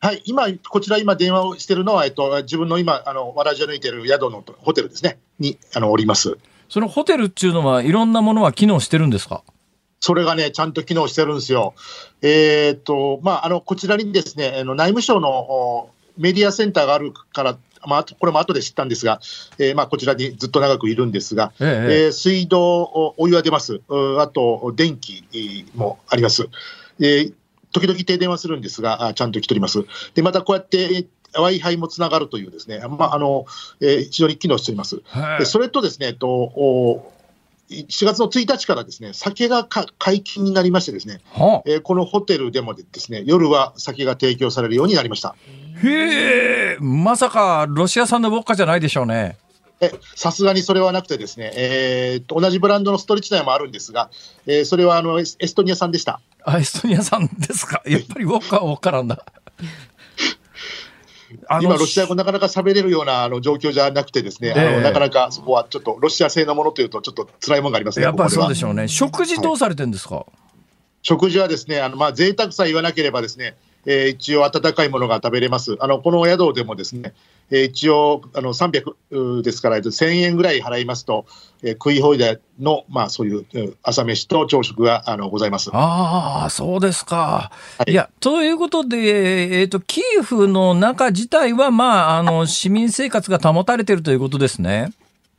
[0.00, 6.38] はい、今、こちら今電話をしているのは、えっと、自分の今、あの、わらじを抜いている宿のホテルですね、に、あの、おります。
[6.70, 9.42] そのホテルっていうのは、いろんなものは機能してるんですか？
[10.00, 11.74] それがね、ちゃんと機能してるんですよ。
[12.22, 19.20] えーっと、まあ、あの、こちらにですね、あの内務省のおメディアセンターがあるから、まあ、これも後で知ったんですが、
[19.58, 23.80] えーまあ、こちらにずっと長くいるんですが、えええー水道、おお湯は出ます。
[23.88, 26.48] うあと、電気えーもあります。
[27.00, 27.34] えー
[27.72, 29.84] 時々停電はするんですが、あちゃんと来ております。
[30.14, 33.44] で、またこうやって、えー Wi-Fi もつながるというですね、まあ、あの、
[33.80, 35.02] えー非常に機能しております。
[35.38, 37.12] でそれとですね、と、お
[37.70, 45.34] 4月の1日からですね、酒がか解禁になりましてですね、はえーこのホテルでもですね、夜は酒が提供されるようになりました。
[45.82, 49.36] へえ、まさかロシア産のウォッカじゃないでしょうね。
[49.80, 54.10] えさすがにそれはなくてですね、えーと同じブランドのストリッチ内もあるんですが、
[54.46, 56.20] えーそれはあのエスエストニア産でした。
[56.44, 57.82] あ、エストニア産ですか？
[57.84, 59.24] やっぱりウォッカはウォッカなんだ。
[61.48, 64.66] あ今、ロシア語なかなか喋れるようなあの状況じゃなくてですね、あえ。
[64.66, 68.88] えのなかなかそこはちょっとロシア製のものというと、ちょっと辛いものがありますね、やっぱそうでしょうね。
[68.88, 70.26] 食事どうされてるんですか、
[71.02, 73.56] 食事はですね、あのまあ贅沢さえ言わなければですね、
[73.86, 75.76] えー一応温かいものが食べれます。
[75.80, 77.14] あのこの宿でもですね、
[77.50, 81.24] えー一応あの300ですから1000円ぐらい払いますと、
[81.62, 85.70] えー食い放題のまあそういううん朝飯と朝食があのございます。
[85.72, 87.50] ああ、そうですか。
[87.78, 94.92] はいいや、ということで、えっ、と、キエフの中自体は、まあ、あの、市民生活が保たれてるということですね。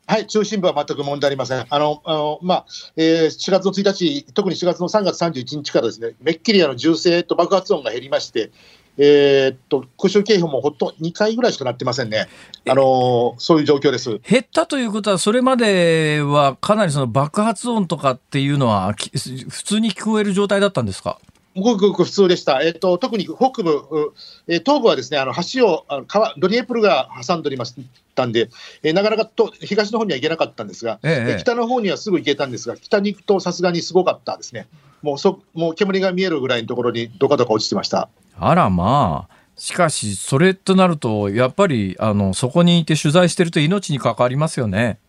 [0.10, 1.66] はい、中心部は全く問題ありません。
[1.70, 2.66] あの、あの、まあ、
[2.96, 8.52] えー4月の1日、特に4月の3月31日からですね、めっきりあの銃声と爆発音が減りまして、
[8.98, 12.28] えーっと、空襲警報もほとんど2回ぐらいしかなってませんね。
[12.70, 14.20] あの、そういう状況です。
[14.28, 21.20] 減ったということは、それまではかなりその爆発音とかっていうのは、き普通に聞こえる状態だったんですか？
[21.62, 22.62] ごくごく普通でした。
[22.62, 24.14] えっと、特に北部、う
[24.48, 27.76] えー東部はですね、あの橋を、あの川、ドニエプルが挟んでおりまし
[28.16, 28.50] たんで、
[28.84, 34.68] えーなかなかと東の方には行けなかったんですが、えええー北の方にはすぐ行けたんですが、北に行くとさすがにすごかったですね。
[35.02, 38.10] もうそ、もう煙が見えるぐらいのところにどかどか落ちてました。
[38.40, 39.38] あらまあ。
[39.58, 45.00] しかし、それとなると、やっぱり、あの、そこにいて取材してると命に関わりますよね。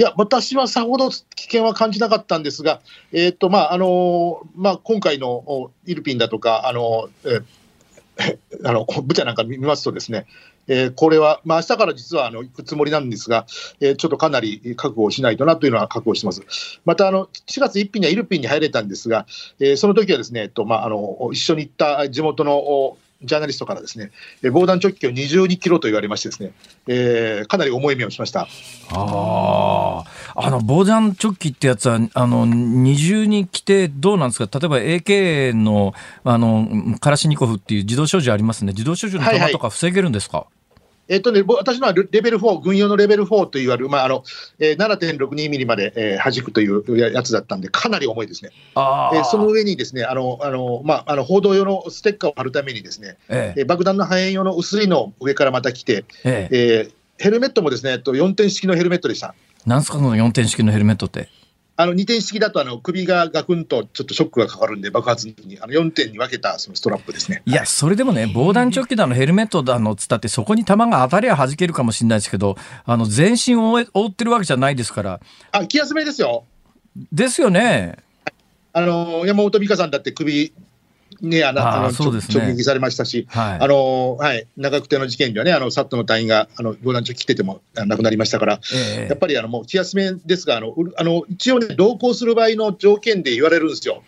[0.00, 2.80] いや、私はさほど危険は感じなかったんですが、
[3.12, 7.44] えーっとまああのまあ、今回のイルピンだとか、あのえー
[8.64, 10.24] あのブチャなんか見ますと、ですね、
[10.68, 13.44] えーこれは、まあ明日から実はあの行くつもりなんですが、
[13.82, 16.80] えーちょっとかなり覚悟をしないとなというのは覚悟してます。
[16.86, 19.26] またあの、4月1日にはイルピンに入れたんですが、
[19.58, 24.10] えーその時はですね、えっとまあ、あの一緒に行った地元のジャーナリストからですね、
[24.42, 26.52] えー防弾チョッキを22キロと言われましてですね、
[26.86, 28.48] えーかなり重い目をしました。
[28.92, 30.04] あ
[30.34, 30.46] あ。
[30.46, 34.58] あの、防弾チョッキってやつは、あの、二重に着てどうなんですか？
[34.58, 38.72] 例えば AK の、あの、カラシニコフっていう自動小銃ありますね。
[38.72, 40.46] 自動小銃の弾とか防げるんですか、
[41.12, 44.22] えっとね、ぼ私のはレレベル4、軍用のレベル4といわれる、まああの
[44.60, 48.50] えー、7.62ミリまで、えー弾くというややつだったんで、かなり重いですね。
[48.76, 49.16] ああ。
[49.16, 56.56] えーその上にですね、あのあのまあ、あの報道用のステッカーを貼るためにですね、えええー爆弾の破片用の薄いのを上からまた来て、ええ。
[56.56, 56.92] えー
[57.22, 59.34] ヘルメットもですね、えっと4点式のヘルメットでした。
[59.66, 61.28] なんすか、この4点式のヘルメットって？
[61.80, 67.42] あの2点式だとあの首がガクンとちょっとショックがかかるんで、爆発にあの4点に分けたそのストラップですね。
[67.46, 75.20] いや、それでもね、防弾チョッキだのヘルメットだのつったって、そこに弾が当たりゃ弾けるかもしれないですけど、あの全身を覆ってるわけじゃないですから。
[75.52, 76.44] あ気休めですよ。
[77.10, 77.96] ですよね。
[78.74, 80.52] あの山本美香さんだって首、
[81.22, 82.44] ね、あのあーあのそうですね。
[82.44, 83.58] 直撃されましたし、はい。
[83.60, 94.02] あのはい、長久手の事件ではね、あのサットの隊員があの防弾チョッキ着ててもあ亡くなりましたから、ええやっぱりあのもう気休めですが、あのうあの一応ね、同行する場合の条件で言われるんですよ、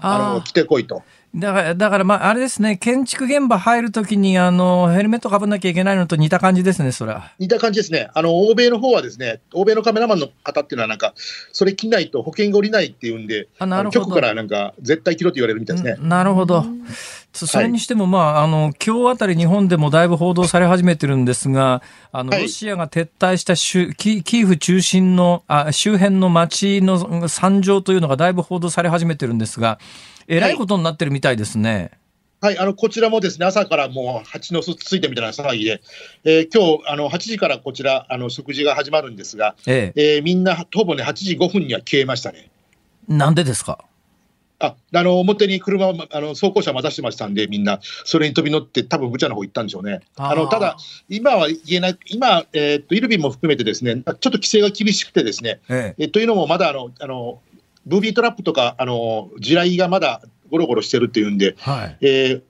[0.00, 1.02] ああの着てこいと。
[1.36, 7.30] だから、だから、まあ、あれですね、建築現場入るときに、あの、ヘルメットかぶんなきゃいけないのと似た感じですね、それは。
[7.38, 11.12] 似た感じですね、あの欧米の方はですね、欧米のカメラマンの方っていうのは、なんか、
[11.52, 16.08] それ着ないと保険が下りないっていうんで、あなるほどの局からなんか、絶対着ろって言われるみたいですね。
[16.08, 16.64] なるほど。
[17.36, 21.82] そそれにしても、まあ、あの、今日あたり日本でもだいぶ報道され始めてるんですが、
[22.12, 29.78] あの、はいロシアが撤退したキキーフ中心の、あ、周辺の街の惨状というのがだいぶ報道され始めてるんですが、
[30.28, 31.90] えらいことになってるみたいですね。
[32.40, 35.80] はい、あのこちらもですね朝からもう蜂の巣ついてみたいな騒ぎで、
[36.24, 40.16] えー今日あの8時からこちら、あの食事が始まるんですが、ええ。
[40.16, 42.50] えーみんなほぼね、8時5分には消えましたね。
[43.08, 43.84] なんでですか？
[44.58, 50.00] ああの表に車をあの走行車待たしてましたんで、みんな、それに飛び乗って、多分ブチャの方行ったんでしょうね。
[50.16, 50.76] あのただ、
[51.08, 56.04] 今は言えない、今、えーっとイルビンも含めて、ですねちょっと規制が厳しくて、ですねええ。
[56.04, 57.40] えというのも、まだあのあの
[57.84, 61.96] ブービートラップとか、あの地雷がまだゴロゴロしてるっていうんで、はい。
[62.00, 62.42] えー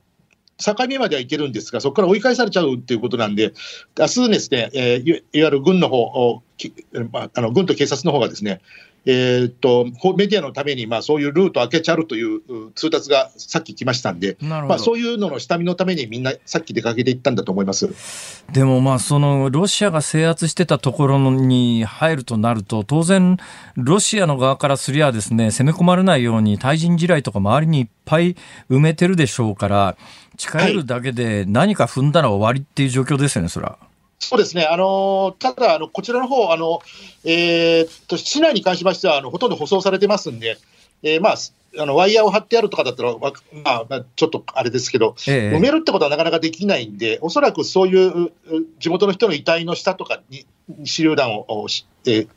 [0.59, 3.53] 境目までは行けるんですが、そこから追い返されちゃうっていうことなんで、
[3.95, 6.73] 明日ですね、えーいわゆる軍の方おき
[7.11, 8.61] まああの軍と警察の方がですね、
[9.09, 14.35] えーっとほメディアのために、まあ、そういうルートを開けちゃうというう通達がさっき来ましたんで。
[14.41, 18.43] まあ、そういうのの下見のためにみんなさっき出かけていったんだと思います。
[18.51, 23.37] でもまあそのロシアが制圧してたところに入るとなると当然
[23.75, 28.35] ロシアの側からすりゃですね攻め込まれないように対人地雷とか周りにいっぱい
[28.69, 29.95] 埋めてるでしょうから
[30.35, 33.77] 近寄るだけで何か踏んだら終わりっていう状況ですよねそら。
[34.19, 36.81] そうですね、あのただあの、こちらの方あの
[37.23, 40.57] えーっと市内に関しましてはあの、ほとんど舗装されてますんで、
[41.03, 41.35] えーまあ、
[41.79, 48.31] あのワイヤーを張ってあるとかだったら、わまあ、まあちょっとあれですけど、ええ埋めるってことはなかなかできないんで、おそらくそういうう
[48.79, 50.45] 地元の人の遺体の下とかに
[50.79, 52.27] 手榴弾をおし、えー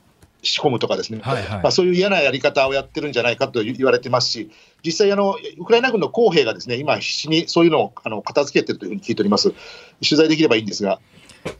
[0.43, 4.49] 仕込むとかですね、はいはいまあ、そういう嫌なやり方をやってるんじゃないかと言われてますし、
[4.83, 9.53] 実際あの、ウクライナ軍の公兵がですね今、必死にそういうのをあの片付けてるというふうに聞いております。
[10.01, 10.99] 取材できればいいんですが。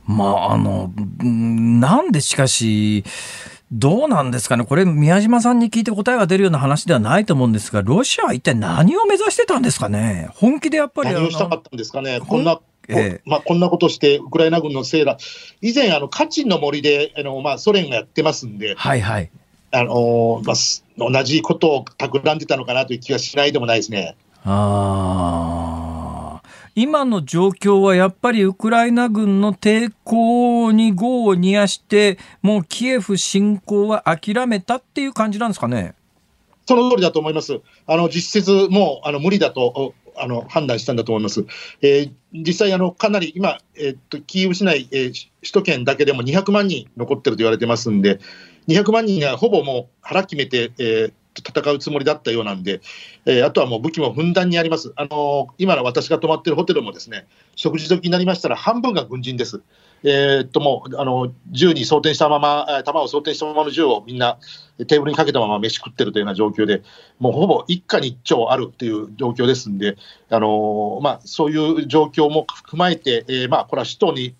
[0.05, 3.03] まああのうんなんでしかし
[3.71, 19.31] どうなんですかねこれ宮島さんに聞いて答えが出るような話ではないと思うんですがロシアは一体何を目指してたんですかね本気でやっぱり何をしたかったんですかね、こんな、こええまあ、こんなことして、ウクライナ軍のセーラー、以前、あのカチンの森であの、まあ、ソ連がやってますんで、はいはい。
[19.73, 24.17] あのまあ、す同じことを企んでたのかなという気がしないでもないですね。
[24.43, 25.80] ああ。
[26.75, 35.95] 今の状況はやっぱりウクライナ軍の抵抗に業を煮やして、もうキエフ侵攻は諦めたっていう感じなんですかね。
[36.65, 37.59] その通りだと思います。
[37.87, 41.45] あの実質、もうあの無理だとあの判断したんだと思います。
[41.81, 48.19] えー実際あの、かなり今、えーっと、キーウ市内、えー首都圏だけでも200万人残ってると言われてますんで、
[48.69, 52.81] 200万人がほぼもう腹決めて、えー戦うつもりだったようなんで、
[53.25, 54.93] えーあとはもう武器もふんだんにあります。
[54.95, 57.25] あの今の私が泊まっているホテルもですね、
[57.55, 59.61] 食事時になりましたら半分が軍人です。
[60.03, 64.37] えーっともうあの銃に装填したまま、弾を装填したままの銃をみんな
[64.87, 66.83] テーブルにかけたまま飯食ってるというような状況で、
[67.19, 69.97] もうほぼ一家に一丁あるっていう状況ですんで、
[70.29, 74.35] あのまあ、そういう状況も踏まえて、えーまあ、これは首都に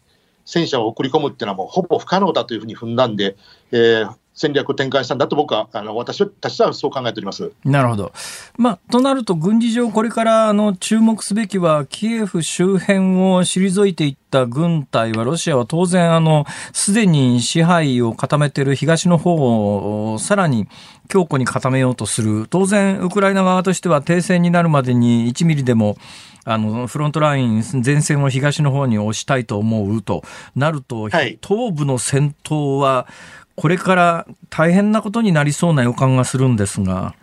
[0.46, 3.38] 戦車を送り込むっていうのはもうほぼ不可能だというふうに踏んだんで、
[3.72, 7.52] えー戦略を転換したんだと僕は、あの私たちはそう考えております。
[7.66, 8.14] なるほど。
[8.58, 20.68] まあ、となると、軍事上、これからあの注目すべきは、キエフ周辺を退いていった軍隊は、ロシアは当然、すでに支配を固めている東の方を、さらに
[21.10, 22.48] 強固に固めようとする。
[22.50, 25.98] 当然、ウクライナ側としては停戦になるまでに1ミリでも、
[26.44, 30.24] あの、フロントライン、前線を東の方に押したいと思うと
[30.56, 33.08] なると、はい東部の戦闘は、
[33.62, 37.14] これから大変なことになりそうな予感がするんですが。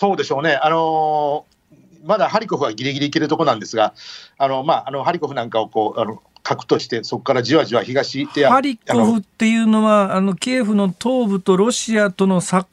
[0.00, 1.58] そうでしょうね、あのー
[2.06, 3.92] まだハリコフはギリギリいけるところなんですが、
[4.38, 12.64] あのまあ、あのハリコフなんかをこうあの核として、そこからじわじわ東でハリコフっていうのは、あのキエフの東部とロシアとの境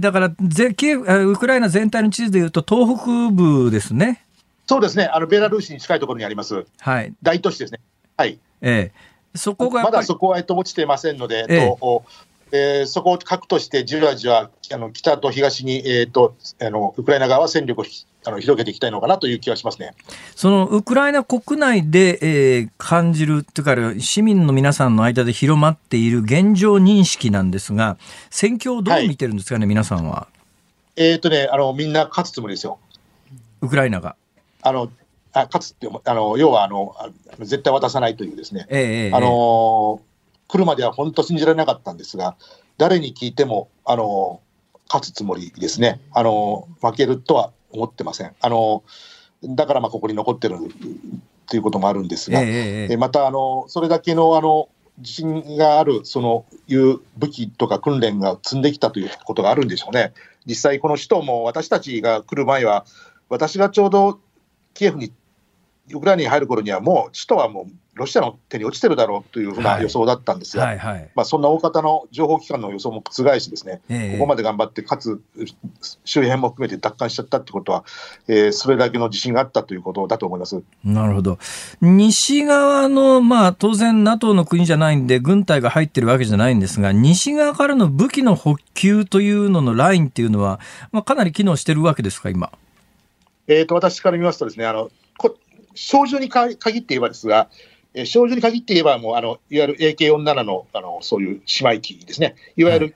[0.00, 4.24] だから、ぜキエウクライナ全体の地図でいうと、東北部ですね。
[4.66, 7.12] そうですねあの、ベラルーシに近いところにあります、はい。
[7.22, 7.78] 大都市ですね。
[8.16, 9.10] はいええ。
[9.34, 12.04] そこがやまだそこは、えっと、落ちてませんので、えええっとお
[12.52, 17.84] えー、そこを核としてじわじわあの北と東に、えーと、あのウクライナ側は戦力を
[18.24, 19.94] あの広げていきたいのかなという気がしますね
[20.34, 27.96] そのウクライナ国内で、えー、感じるというか、市民の皆さんの間で広まっている現状認識なんですが、
[28.30, 30.28] 戦況をどう見てるんですかね、はい、皆さんは？
[30.96, 32.78] えっ、ー、とねあの、みんな勝つつもりですよ。
[33.62, 34.16] ウクライナが。
[34.62, 34.90] あの
[35.32, 36.94] あ勝つってあの要はあの
[37.38, 40.02] 絶対渡さないというですね、えー、あの
[40.50, 42.36] 来るまでは本当信じられなかったんですが、
[42.76, 44.40] 誰に聞いても、あの、
[44.88, 46.00] 勝つつもりですね。
[46.12, 48.34] あの、負けるとは思ってません。
[48.40, 48.82] あの、
[49.44, 50.56] だからまあここに残ってる
[51.46, 60.12] ということもあるんですが、えー、また、あの、それだけの、あの、自信がある、その、いう武器とか訓練が積んできたということがあるんでしょうね。
[60.46, 62.84] 実際、この首都も私たちが来る前は、
[63.28, 64.18] 私がちょうど
[64.74, 65.12] キエフに、
[65.92, 70.94] ウクライナに入る頃にはもう首都はもうロシアの手に落ちてるだろうというふうな予想だったんですが、はいはい。
[70.94, 75.20] はい、まあ、そんな大方の情報機関の予想も覆しですね、えー、ここまで頑張って、かつ
[76.04, 77.84] 周辺も含めて奪還しちゃったってことは、
[78.26, 80.62] えー、それだけの自信があったということだと思います。
[80.82, 81.38] なるほど、
[81.82, 90.60] 西側の、まあ、当然、NATO の国じゃないんで、軍隊が入ってるわけじゃないんですが、西側からの武器の補給というののラインっていうのは、
[90.92, 92.50] まあ、かなり機能してるわけですか、今？
[93.46, 94.90] えーと、私から見ますとですね、あの
[95.74, 97.48] 少女に限って言えばですが、
[97.94, 102.94] えー、少女に限って言えば、もうあのいわゆる AK47 のあのそういう姉妹機ですね、いわゆる、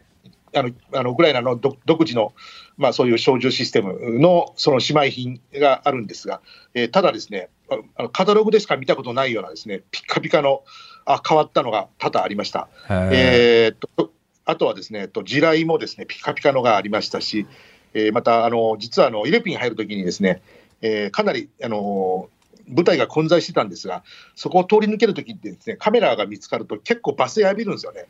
[0.53, 0.71] はい、あの
[1.01, 2.33] あのウクライナの独自の、
[2.77, 6.41] まあ、そういう小銃システムのその姉妹品があるんですが、
[6.75, 7.49] えー、ただですね
[7.97, 10.63] あの、カタログでしか見たことないようなですねピッカピカの
[11.07, 12.69] あ変わったのが多々ありました。
[12.89, 14.11] えー、と
[14.47, 17.47] あとはですね、地雷もですねピカピカのがありましたし、
[17.95, 20.43] えー、またあの実はあのイレピン入るときにですね、
[20.83, 22.29] えー、かなりあの
[22.69, 24.05] 部隊が混在してたんですが、
[24.35, 28.07] そこを通り抜けるときってです、ね、カメラが見つかると結構罵声浴びるんですよね。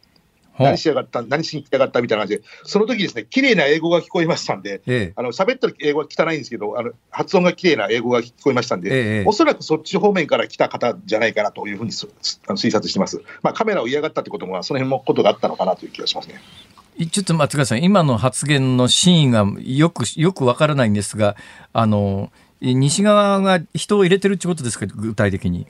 [0.59, 12.07] 何しやがった、何しに来やがったみたいな感じで、その時ですね、綺麗な英語が聞こえましたんで、ええ、あの喋ってる英語は汚いんですけど、あの発音が綺麗な英語が聞こえましたんで、ええ、おそらくそっち方面から来た方じゃないかなというふうに推
[12.71, 13.21] 察してます。
[13.43, 16.41] まあ、カメラを嫌がったってことも、その辺もことがあったのかなという気がしますね。
[17.11, 17.83] ちょっと待ってください。
[17.83, 21.35] 今の発言の真意がよく、よくわからないんですが、
[21.73, 22.31] あの、
[22.73, 25.67] 西側が人を入れてるってことですか、具体的に？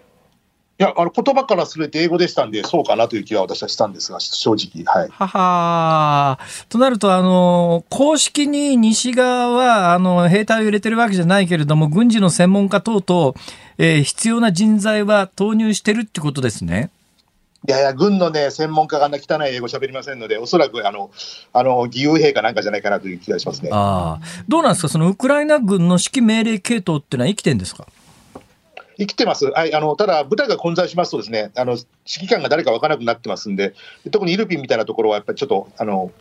[0.77, 4.85] いや、あの言葉からすべて英語でしたんで、そうかなという気は私はしたんですが、正直。
[4.85, 5.09] はい。
[5.09, 6.39] はは
[6.69, 13.35] となると、あの、公式に西側は、あの、兵隊を入れてるわけじゃないけれども、軍事の専門家等々、
[13.79, 16.91] えー、必要な人材は投入してるってことですね。
[17.67, 21.11] いやいや、軍のね、専門家が汚い英語喋りませんので、おそらくあの、
[21.53, 23.71] あの、義勇兵かなんかじゃないかなという気がしますね。
[23.73, 24.27] ああ。
[24.47, 27.87] どうなんですか、そのウクライナ軍の指揮命令系統っていうのは生きてんですか？
[28.97, 33.75] 生きてます、はい、あのただ、部隊が混在しますとですね、あの指揮官が誰か分からなくなってますんで、
[34.13, 36.13] 特にイルピンみたいなところは、やっぱりちょっとあの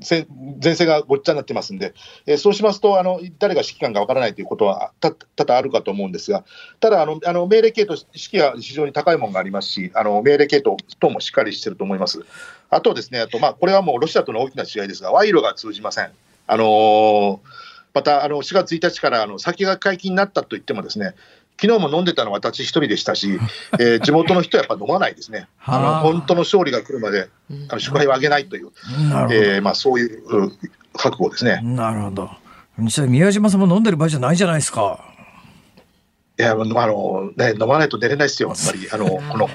[0.00, 1.94] 前線がごっちゃになってますんで、
[2.26, 6.44] えー、そうしますと、あの誰が指揮官かわからないということは多々あるかと思うんですが、
[6.80, 12.24] ただ、あのあの命令系統、指揮は非常に高いものがありますし、あの命令系統等もしっかりしてると思います。
[12.70, 16.10] あとですね、あとまあ、これはもうロシアとの大きな違いですが、賄賂が通じません。
[16.46, 17.38] あのー、
[17.94, 21.14] またあの4月1日からあの先が解禁になったといってもですね、
[21.60, 23.38] 昨日も飲んでたのは私一人でしたし、
[23.78, 27.28] えー、地元の人はやっぱ飲まないですね、あの本当の勝利が来るまで
[27.68, 28.70] あの祝杯をあげないという、
[29.30, 30.22] えーまあ、そういう
[30.96, 31.60] 覚悟ですね。
[31.62, 32.30] なるほど。
[33.06, 34.98] 宮島さんも飲んでる場合じゃないじゃないですか。
[36.36, 38.88] いや、あの、ね、飲まないと寝れないですよ、やっぱり。
[38.90, 39.48] あの、この。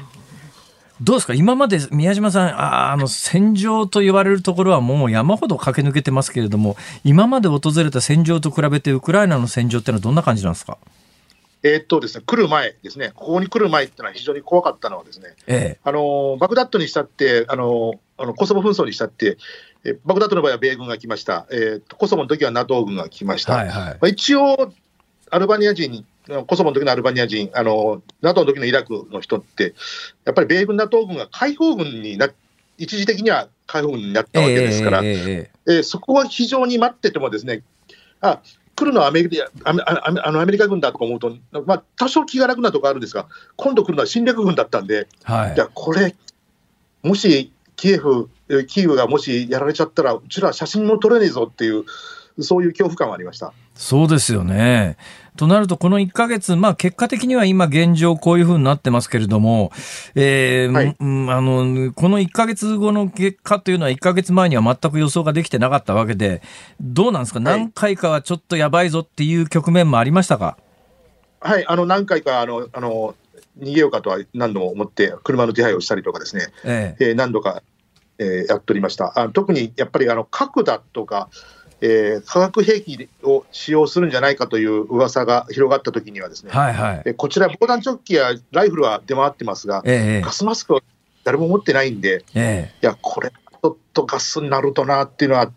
[1.01, 1.33] どうですか？
[1.33, 10.77] 今まで宮島さん、ああの、戦場と言われるところはもう山ほど駆け抜けてますけれども、今まで訪れた戦場と比べて、ウクライナの戦場ってのはどんな感じなんですか？
[11.61, 19.37] えー、っとですね、来る前ですね、ここに来る前っていうのは非常に怖かったのはですね、ええ、あのバグダッドにしたって、あのあのコソボ紛争にしたって、
[19.83, 24.73] えバグダッドの場合は米軍が来ました、えー、コソボの時は NATO 軍が来ました、はいはい、まあ、一応、
[25.31, 26.05] アルバニア人、
[26.47, 29.73] コソボの時のアルバニア人、あの NATO の時のイラクの人って、
[30.25, 32.29] やっぱり米軍、NATO 軍が解放軍にな
[32.77, 37.63] 一時的には解放軍になったわけですから、えー、えー、そこは非常に待っててもですね、
[38.21, 38.41] あ
[38.79, 39.73] 来るのはアメリカあ
[40.31, 43.27] のアメリカ軍だとか思うと、まあ、多少気が楽なところあるんですが、
[43.57, 46.15] 今度来るのは侵略軍だったんで、はい、じゃこれ、
[47.03, 48.29] もしキエフ、
[48.67, 51.83] キーウがもしやられちゃったら、うちら写真も撮れねえぞっていう、
[52.39, 54.97] そういう恐怖感はありましたそうですよね。
[55.37, 59.71] となると、この1か月、まあ、結果的には今現状こういうふうになってますけれども、
[60.15, 66.41] えー、はい、あの、この1か月後の結果というのは1か月前には全く予想ができてなかったわけで、
[66.81, 70.57] どうなんですか、何回かはちょっとやばいぞっていう局面もありましたか？
[71.39, 73.15] はい、あの、何回か、あの、あの、
[73.57, 77.05] 逃げようかとは何度も思って、車の手配をしたりとかですね、ええ。
[77.05, 77.63] えー、何度か
[78.19, 79.13] えーやっておりました。
[79.17, 81.29] あ特にやっぱりあの核だとか、
[81.81, 87.01] えー化学兵器を使用するんじゃないかという噂が広がったときにはですね、はいはい。
[87.05, 90.81] えこちら、防弾チョッキやライフルは出回ってますが、ええガスマスクは
[91.23, 95.51] 誰も持ってないんで、ええいや、これ、ちょっとガスになるとなっていうのは、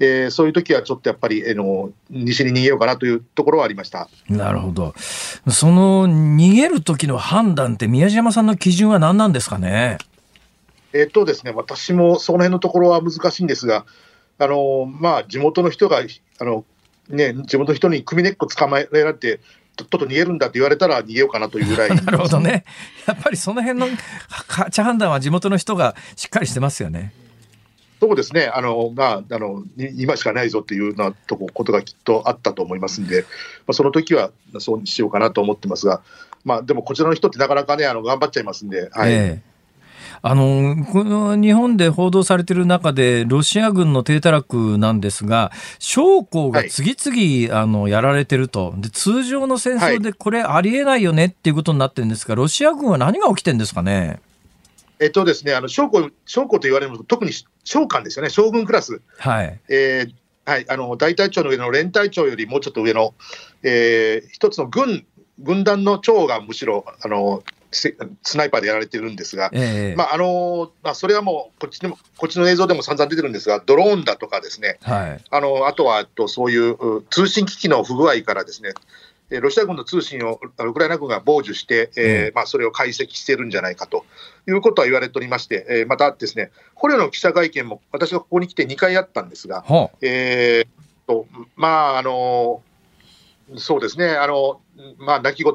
[0.00, 4.08] えーそういう時はちょっとやっぱり、あの西に逃げようかなというところはありました。
[4.28, 4.92] なるほど。
[5.48, 9.98] その逃げる時の判断って宮島さんの基準は何なんですかね？
[10.92, 13.84] えっとですね、私もその辺のところは難しいんですが、
[14.38, 16.02] あのまあ、地元の人が、
[16.38, 16.64] あの
[17.08, 19.40] ね、地元の人に首根っこ捕まえられて、
[19.76, 21.90] とっとと逃げるんだって言われたら逃げようかなというぐらい。
[21.94, 22.64] なるほどね。
[23.06, 23.86] やっぱりその辺の
[24.46, 27.12] 価値判断は地元の人がしっかりしてますよね。
[28.00, 33.28] そうですね、あのまあ、あのい今しかないぞっていうようなとこことがきっとあったと思いますんで、ま
[33.68, 36.02] あ、その時はそうしようかなと思ってますが、
[36.44, 39.53] まあ、でもこちらの人ってなかなかね、あの頑張っちゃいますんで、はいええ
[40.26, 48.72] あのこの日本で報道されている中で、ロシア軍の低たらくなんですが、将校が次々、あのやられてると。
[48.78, 54.18] で、通常の戦争でこれ、ありえないよねっていうことになってるんですが、ロシア軍は何が起きてるんですかね？
[54.98, 59.02] えっとですね、あの将校将校と言われるの特に将官ですよね、将軍クラス。
[59.18, 63.12] はい、えーはい、あの大隊長の上の連隊長よりもうちょっと上の、
[63.62, 65.04] えー一つの軍
[65.40, 69.96] 軍団の長がむしろあのせスナイパーでやられてるんですが、ええ。
[69.96, 78.70] まああのまあ、それはもうこっちでも、こっちの映像でも散々出てるんですが、ドローンだとかですね、はい、あのあとはとそういうう通信機器の不具合からですね、
[79.30, 82.32] えーロシア軍の通信をウクライナ軍が傍受して、えーええ。
[82.34, 84.04] まあ、それを解析してるんじゃないかと
[84.46, 89.64] いうことは言われておりまして、えーまたですね、捕虜の記者会見も私がここに来て2回あったんですが、
[90.00, 90.70] えーっ
[91.06, 92.62] と、まあ、あの、
[93.56, 94.60] そうですね、あの、
[94.98, 95.52] まあ、泣き言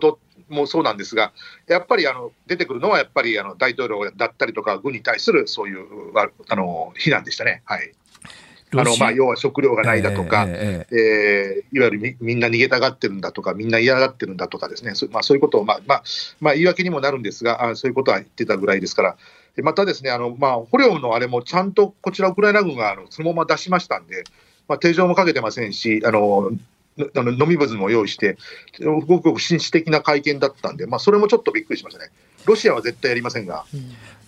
[0.49, 1.31] もそうなんですが、
[1.67, 7.61] やっぱりあの出てくるのは、やっぱりあの大統領だったりとか、軍に対するそういうわあの非難でしたね。
[7.65, 7.91] はい。
[8.71, 16.03] あのまあ、要は食料がないだとか、ええええーいわゆるみみんな逃げたがってるんだとか、みんな嫌がってるんだとかですね、そ,、まあ、そういうことを、まあまあ
[16.39, 19.17] まあ、言い訳にもなるんですが、あそういうことは言ってたぐらいですから、
[19.55, 24.23] でまたですね、あのまあ、捕虜のあれもちゃんとこちら、ウクライナ軍があのそのまま出しましたんで、
[24.67, 26.51] まあ、手錠もかけてませんし、あのの
[27.15, 28.37] あの飲み物も用意して、
[28.83, 32.11] ごくごく紳士的な会見だったんで、まあ、それもちょっとびっくりしましたね。
[32.45, 33.65] ロシアは絶対やりませんが。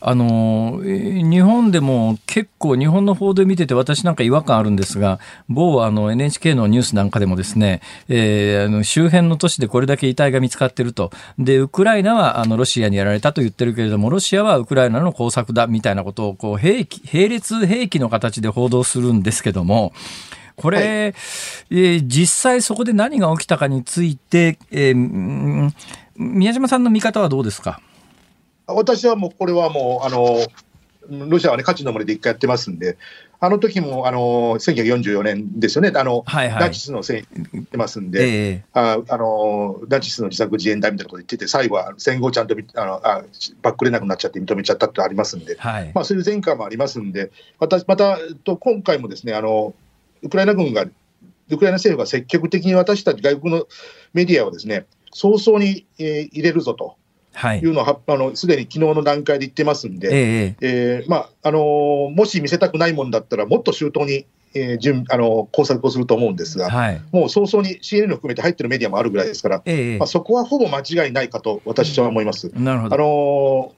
[0.04, 19.94] あの日本でも結構、日本の報道見てて、私なんか違和感あるんですが、某あの NHK のニュースなんかでもですね、えーあの周辺の都市でこれだけ遺体が見つかっていると、でウクライナはあのロシアにやられたと言ってるけれども、ロシアはウクライナの工作だみたいなことをこう兵器並列兵器の形で報道するんですけども、
[20.62, 20.88] これ、はい。
[20.88, 25.74] えー実際そこで何が起きたかについて、えーうん
[26.16, 27.82] 宮島さんの見方はどうですか？
[28.68, 30.46] 私はもうこれはもう、あの
[31.28, 32.98] ロシアはね、価値の森で一回やってますんで、
[33.40, 34.20] あの時もあの
[34.60, 36.62] 1944年ですよね、あのはいはい。
[36.62, 38.64] ナチスのせい言ってますんで、ええ。
[38.74, 43.24] ああのナチスの自作自演だみたいなこと言ってて、最後は戦後ちゃんとみあのあ
[43.64, 45.92] バックれなくなっちゃって認めちゃったってありますんで、はい。
[45.96, 49.74] まあ、そういう前科もありますんで、私また、と、今回もですねあの、
[50.22, 53.68] ウクライナ軍が、ウクライナ政府が積極的に私たち外国の
[54.14, 56.96] メディアをですね早々に、えー入れるぞと
[57.34, 60.68] はいいうのをはあのすでに昨日の段階で言ってますんで、ええ
[61.00, 67.02] えーまああのーもし見せたくないもんだったら、もっと周到に、えー準あのー工作をすると思うんですが、はい。
[67.12, 72.52] もう早々に CNN を含めて入ってるメディアもあるぐらいですから、ええまあ、そこはほぼ間違いないかと私は思います。
[72.56, 72.98] あなるほど。
[72.98, 73.72] の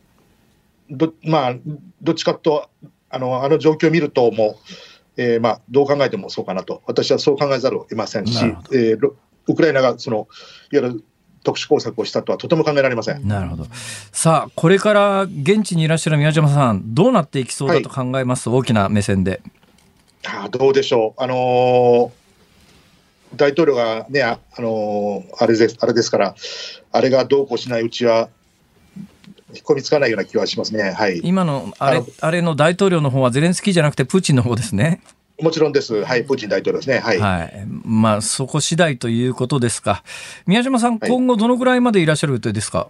[0.91, 1.55] ーどまあ、
[2.01, 2.69] どっちかと
[3.09, 9.16] あのあの状況を見ると、もう、えーまあ、どう考えてもそうかなと、私はそう考えざるを得ませんしえーロ
[9.47, 10.28] ウクライナがその
[10.72, 11.03] いわゆる
[11.43, 13.28] 特殊工作をしたとはとても考えられません。
[13.28, 13.68] なるほど。
[14.11, 19.41] さあ、これから現地にいらっしゃる宮島さん、どうなっていきそうだと考えます、大きな目線で。
[20.26, 22.11] あーどうでしょう、あのー
[23.36, 26.36] 大統領がね、あ、あのーあれですあれですから、
[26.91, 28.30] あれがどうこうしないうちは、
[29.56, 30.91] 引っ込みつかないような気はしますね。
[30.91, 35.01] はい、今のあれあのあれの大統領の方はゼレンスキーじゃなくてプーチンの方ですね。
[35.41, 36.99] もちろんです、はい、プーチン大統領ですね。
[36.99, 37.66] はいはい。
[37.84, 40.04] まあ、そこ次第ということですか。
[40.45, 42.88] 宮島さん、はい今後どのぐらいまでいらっしゃる予定ですか？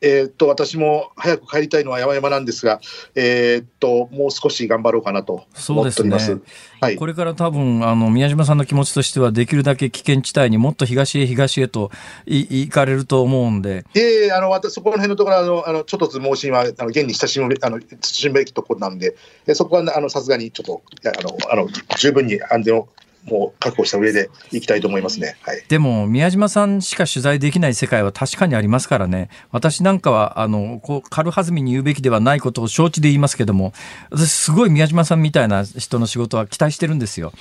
[0.00, 2.80] えーっと私も早く帰りたいのは山々なんですが、
[3.14, 6.40] えーっともう少し頑張ろうかなと思っております。
[6.80, 6.96] はい。
[6.96, 11.90] これから多分、あの、宮島さんの気持ちとしては、できるだけ危険地帯にもっと東へ東へと
[12.26, 19.14] い行かれると思うんで、で、あの、私、そこら辺のところは、あの、あの、ちょっとず盲信は、あの、現に親しむべ、あの、慎むべきところなんで、
[19.46, 22.88] えそこは、あの、さすがに、ちょっと、あの、あの、十分に安全を
[23.24, 25.36] もう確保した上でいきたいと思いますね。
[25.42, 25.62] はい。
[25.68, 29.28] でも宮島さんしか取材できない世界は確かにありますからね。
[29.50, 33.72] 私なんかはあのこう軽はずみに言うべきではないことを承知で言いますけども
[34.10, 37.32] 私すごい宮嶋さんみたいな人の仕事は期待してるんですよ。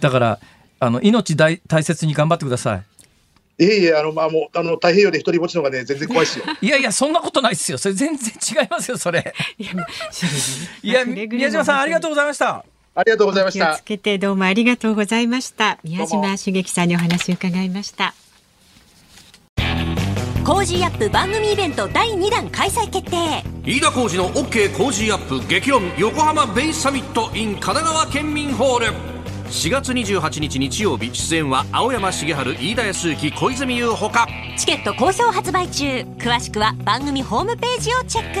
[0.00, 0.40] だから
[0.80, 2.84] あの命大大切に頑張ってください。
[3.58, 6.44] いえいえ、あの、まあ、もう、あの、太平洋で一人ぼっちの方がね、全然怖いですよ。
[6.60, 7.76] いやいやそんなことないですよ。
[7.76, 9.34] それ全然違いますよそれ。
[10.82, 12.64] いや宮嶋さんありがとうございました
[12.94, 13.66] ありがとうございました。
[13.66, 13.84] 気をつ。
[13.84, 15.78] けてどうもありがとうございました。
[15.82, 18.14] 宮嶋茂樹さんにお話を伺いました。
[20.44, 23.44] Cozy up 番組イベント第2弾開催決定。
[23.64, 28.86] 飯田浩司の OK 工事アップ激論横浜ベイサミット in 神奈川県民ホール。
[29.46, 34.26] 4月28日日曜日出演は青山繁晴飯田泰之小泉悠ほか。
[34.58, 35.86] チケット好評発売中。
[36.18, 38.40] 詳しくは番組ホームページをチェック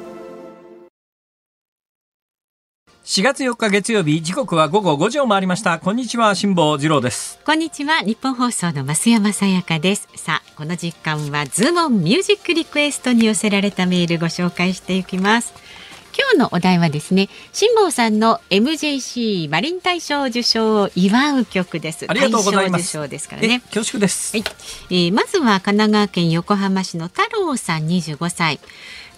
[3.11, 5.79] 4月4日月曜日時刻は午後5時を回りました。
[5.79, 7.41] こんにちは辛坊治郎です。
[7.45, 10.07] こんにちはニッポン放送の増山さやかです。
[10.15, 15.53] さあこの時間はズームミュージックリクエストに寄せられたメールご紹介していきます。
[16.17, 22.05] 今日のお題はですね辛坊さんの MJC マリン大賞受賞を祝う曲です。
[22.07, 22.83] ありがとうございます。
[22.83, 23.55] 受賞ですからね。
[23.55, 24.45] え恐縮です、はい、
[24.89, 28.61] えーまずは神奈川県横浜市の太郎さん25歳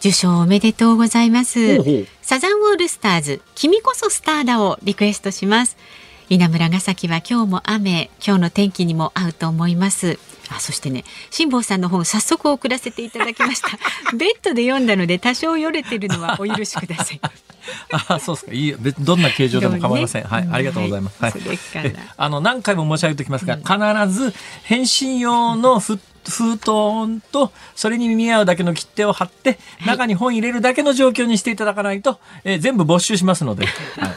[0.04, 1.78] 受賞おめでとうございます。
[2.22, 5.78] サザンオールスターズ君こそスターだをリクエストします。
[6.28, 10.20] 稲村ヶ崎は今日も雨今日の天気にも合うと思います。
[10.50, 13.70] あそしてね辛坊さんの本早速送らせていただきました。
[14.18, 17.22] ベッドで読んだので多少よれてるのは お許しください。
[18.10, 18.52] あそうですか。
[18.52, 20.28] いいどんな形状でも構いません、ね。
[20.30, 21.34] はいありがとうございます、はい。
[22.18, 24.34] あの何回も申し上げておきますが、必ず
[24.64, 25.98] 返信用のふ
[26.30, 33.66] 封筒とそれに見合うだけの切手を貼って中に本入れるだけの状況にしていただかないと、えー全部没収しますので、
[34.00, 34.14] はい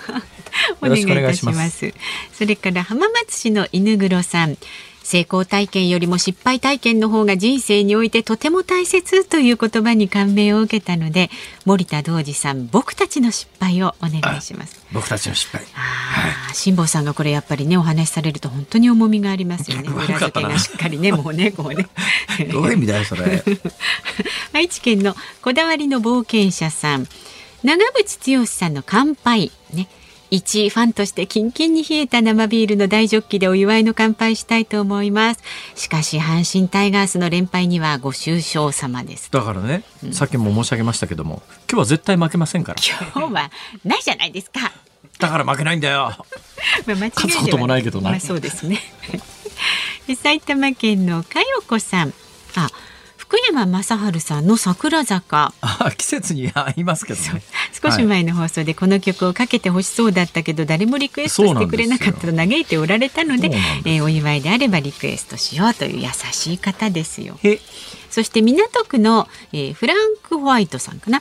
[0.81, 1.93] お願いいたします。
[2.33, 4.57] それから浜松市の犬黒さん。
[5.07, 11.31] 成功体験よりも失敗体験の方が人生においてとても大切という言葉に感銘を受けたので
[11.65, 14.85] 森田道二さん僕たちの失敗をお願いします。
[14.93, 15.65] 僕たちの失敗。
[16.53, 19.89] 辛坊さんがこれやっぱりねお話しされると本当に重みがありますよね。
[19.91, 21.87] 悪 裏付けがしっかりねもうねこうね。
[22.51, 23.45] どういう意味だよそれ。
[24.53, 27.07] 愛知県のこだわりの冒険者さん。
[27.63, 29.53] 長渕剛さんの乾杯。
[29.73, 29.87] ね
[30.31, 35.43] 一ファンとしてキンキンに冷えた生ビールの大ジョッキでお祝いの乾杯したいと思います。
[35.75, 39.31] しかし阪神タイガースの連敗にはご愁傷様です。
[39.31, 42.79] だからね、さっきも申し上げましたけども今日は絶対負けませんから。
[43.15, 43.51] 今日は
[43.85, 44.73] ないじゃないですか？
[45.19, 46.13] だから負けないんだよ。
[46.87, 48.11] まあ間違勝つこともないけどな。
[48.11, 48.81] まあ、そうですね。
[50.07, 52.13] で 埼玉県のかよこさん。
[52.57, 52.69] あ
[53.29, 55.53] 福山雅治さんの桜坂。
[55.61, 57.43] あ季節に合いますけどね。
[57.73, 67.37] 少し前の放送でこの曲をかけてほしそうだったけど誰もリクエストしてくれなかったと嘆いておられたのでですえーお祝いであればリクエストしようという優しい方ですよ。
[67.43, 67.59] へ。
[68.11, 71.21] そして港区の、えーフランク・ホワイトさんかな。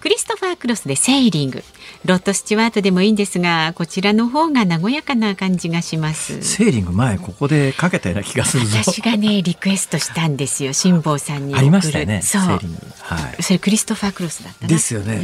[0.00, 1.62] クリストファー・クロスでセーリング。
[2.06, 6.40] ロッド・スチュワートでもいいんですが、こちらの方が和やかな感じがします。
[6.42, 8.78] セーリング前ここでかけたような気がするぞ。
[8.78, 10.72] 私がね、リクエストしたんですよ。
[10.72, 11.54] 辛坊さんに。
[11.54, 12.42] ありましたよねそう。
[12.42, 12.58] は
[13.38, 13.42] い。
[13.42, 14.68] それクリストファー・クロスだったな。
[14.68, 15.20] ですよね、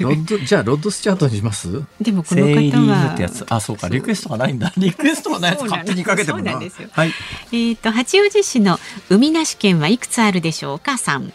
[0.00, 1.82] ロッド じゃあロッドスチャートにします？
[2.00, 2.54] でもこの方は。
[2.54, 3.44] セーリングってやつ。
[3.50, 4.72] あそうかリクエストがないんだ。
[4.78, 6.52] リクエストがないやつ勝手にかけてもな。
[6.52, 6.88] そうなんですよ。
[6.92, 7.12] はい。
[7.52, 10.78] えっ、と八王子市の海なし県はいくつあるでしょう？
[10.78, 11.30] かさん。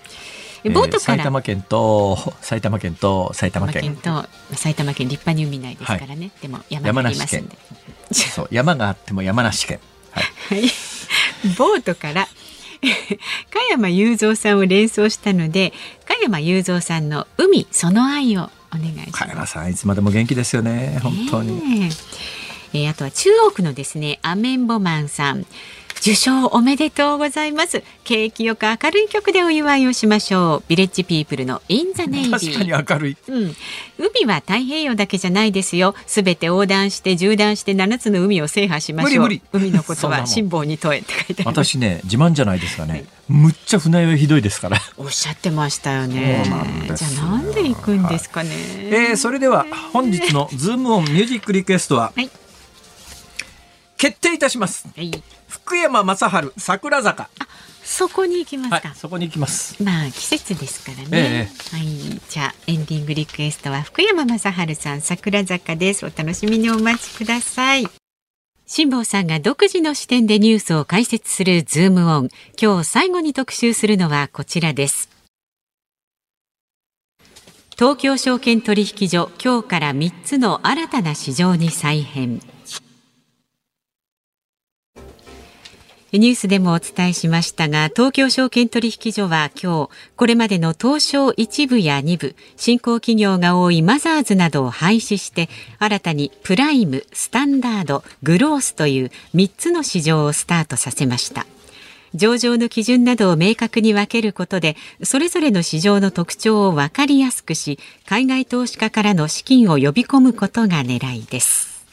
[0.64, 6.32] えボートえーから、埼玉県と埼玉県と埼玉県とまあ埼玉県立派に海ないですからね。
[6.42, 7.58] でも山がありますんで。
[8.12, 9.80] そう山があっても山梨県
[10.12, 10.24] はい
[10.62, 10.72] はい。
[11.58, 12.28] ボートから
[12.82, 15.74] 加山雄三さんを連想したので
[16.06, 19.12] 加山雄三さんの海その愛をお願いします。
[19.12, 21.90] 加山さんいつまでも元気ですよね本当に、ね
[22.74, 25.46] ええーあとは中央区のですねアメンボマンさん
[26.02, 33.18] 受賞おめでとうございます景気よく明るい曲でお祝いをしましょうビレッジピープルのインザネイビー確かに明るい。
[33.28, 33.56] うん、
[33.98, 35.94] 海は太平洋だけじゃないですよ。
[36.08, 39.24] すべて横断して縦断して七つの海を制覇しましょう。
[39.24, 41.66] 無理無理海のことは辛抱に問えって書いてあります。
[41.66, 43.06] 私ね、自慢じゃないですかね。
[43.28, 44.78] むっちゃ船酔いひどいですから。
[44.98, 46.44] おっしゃってましたよね。
[46.96, 48.50] じゃあなんで行くんですかね。
[48.52, 52.30] えー、それでは本日のズームオンミュージックリクエストは、はい
[54.00, 54.88] 決定いたします。
[54.96, 55.12] はい、
[55.50, 57.30] 福山雅治桜坂。
[57.84, 58.88] そこに行きますか。
[58.88, 59.84] はい、そこに行きます。
[59.84, 61.50] まあ季節ですからね。
[61.72, 66.06] えはい、じゃあエンディングリクエストは福山雅治さん桜坂です。
[66.06, 67.88] お楽しみにお待ちください。
[68.66, 72.30] 辛坊さんが独自の視点でニュースを解説するズームオン。
[72.62, 75.10] 今日最後に特集するのはこちらです。
[77.72, 82.40] 東京証券取引所今日から3つの新たな市場に再編。
[86.18, 101.46] ニュースでもお伝えしましたが、東京証券取引所は今日、これまでの東証一部や二部、新興企業が多いマザーズなどを廃止して、新たにプライム、スタンダード、グロースという3つの市場をスタートさせました。
[102.16, 111.86] 上場の基準などを明確に分けることで、それぞれの市場の特徴を分かりやすくし、海外投資家からの資金を呼び込むことが狙いです。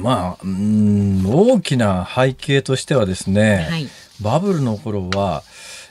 [0.00, 3.88] うんまあ、うん大きな背景としてはですね、はい。
[4.20, 5.42] バブルの頃は、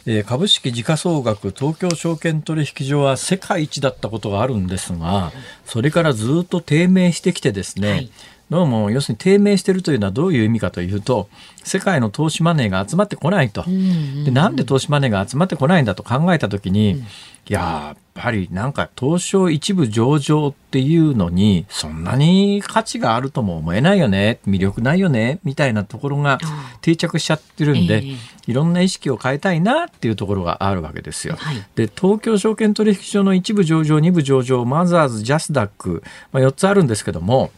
[0.05, 5.31] えー株式時価総額東京証券取引所は世界一だったことがあるんですが、
[5.65, 8.11] それからずっと低迷してきてですね、はい
[8.49, 11.29] どうも要するに低迷しているというのはどういう意味かというと
[11.63, 13.63] 世界の投資マネーが集まってこないと。
[14.25, 26.39] でなんで投資マネーが集まってこないんだと考えた時に、いややっぱりなんか東証一部上場っていうのにそんなに価値があるとも思えないよね魅力ないよねみたいなところが
[26.81, 28.15] 定着しちゃってるんで、ええ。
[28.47, 31.35] いろんな意識を変えたいなっていうところがあるわけですよ。
[31.37, 31.63] はい。
[31.75, 37.51] で東京証券取引所の一部上場二部上場マザーズジャスダック、まあ、4つあるんですけども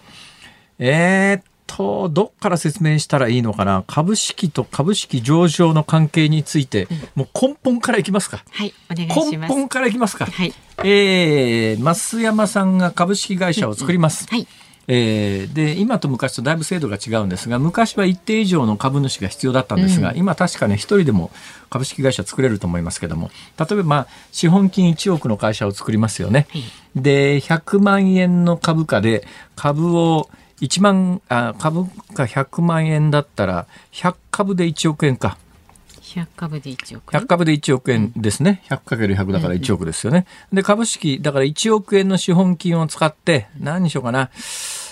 [0.84, 3.84] えーっとどっから説明したらいいのかな？
[3.88, 9.54] 株式と株式上場の関係について、もう根本からいきますかはい、お願いします。
[9.54, 10.54] 根本からいきますか、はい。
[10.80, 14.28] えー、増山さんが株式会社を作ります。
[14.28, 14.48] はい。
[14.88, 21.32] えーで今と昔とだいぶ制度が違うんですが昔は一定以上の株主が必要だったんですが、今確かね一人でも
[21.70, 26.48] 株式会社作れると思いますけども例えば、まあ、資本金1億の会社を作りますよね。
[26.96, 29.26] で100万円の株価で
[29.56, 30.30] 株を
[30.62, 35.38] 1万あ株価100万円だったら100株で1億円か。
[36.02, 38.64] 100株で1億円？100株で1億円ですね。
[38.70, 40.26] 100×100 だから1億ですよね。
[40.52, 44.30] で、株式、だから1億円の資本金を使って、何にしようかな。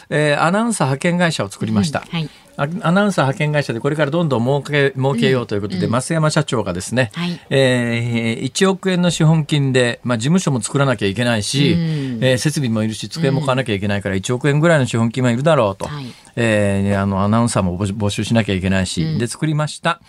[0.09, 2.01] えーアナウンサー派遣会社を作りました。
[2.09, 2.30] はい。
[2.62, 7.39] あアナウンサー派遣会社でこれからどんどん儲け儲けようということで、増山社長がですね、はい。
[7.49, 11.76] えー1億円の資本金で、まあ、事務所も作らなきゃいけないし、
[12.22, 16.05] えー設備もいるし机も買わなきゃいけないから1億円ぐらいの資本金はいるだろうと、はい。
[16.36, 20.01] えーあのアナウンサーも募集募集しなきゃいけないし、で作りました。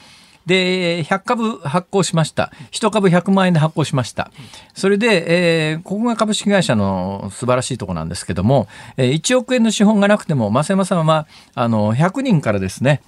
[0.51, 2.51] で、100株発行しました。
[2.73, 4.33] 1株100万円で発行しました。
[4.75, 13.01] それで、えーここが株式会社の素晴らしいところなんですけども、えー1億円の資本がなくても、増山さんは、あの、100人からですね、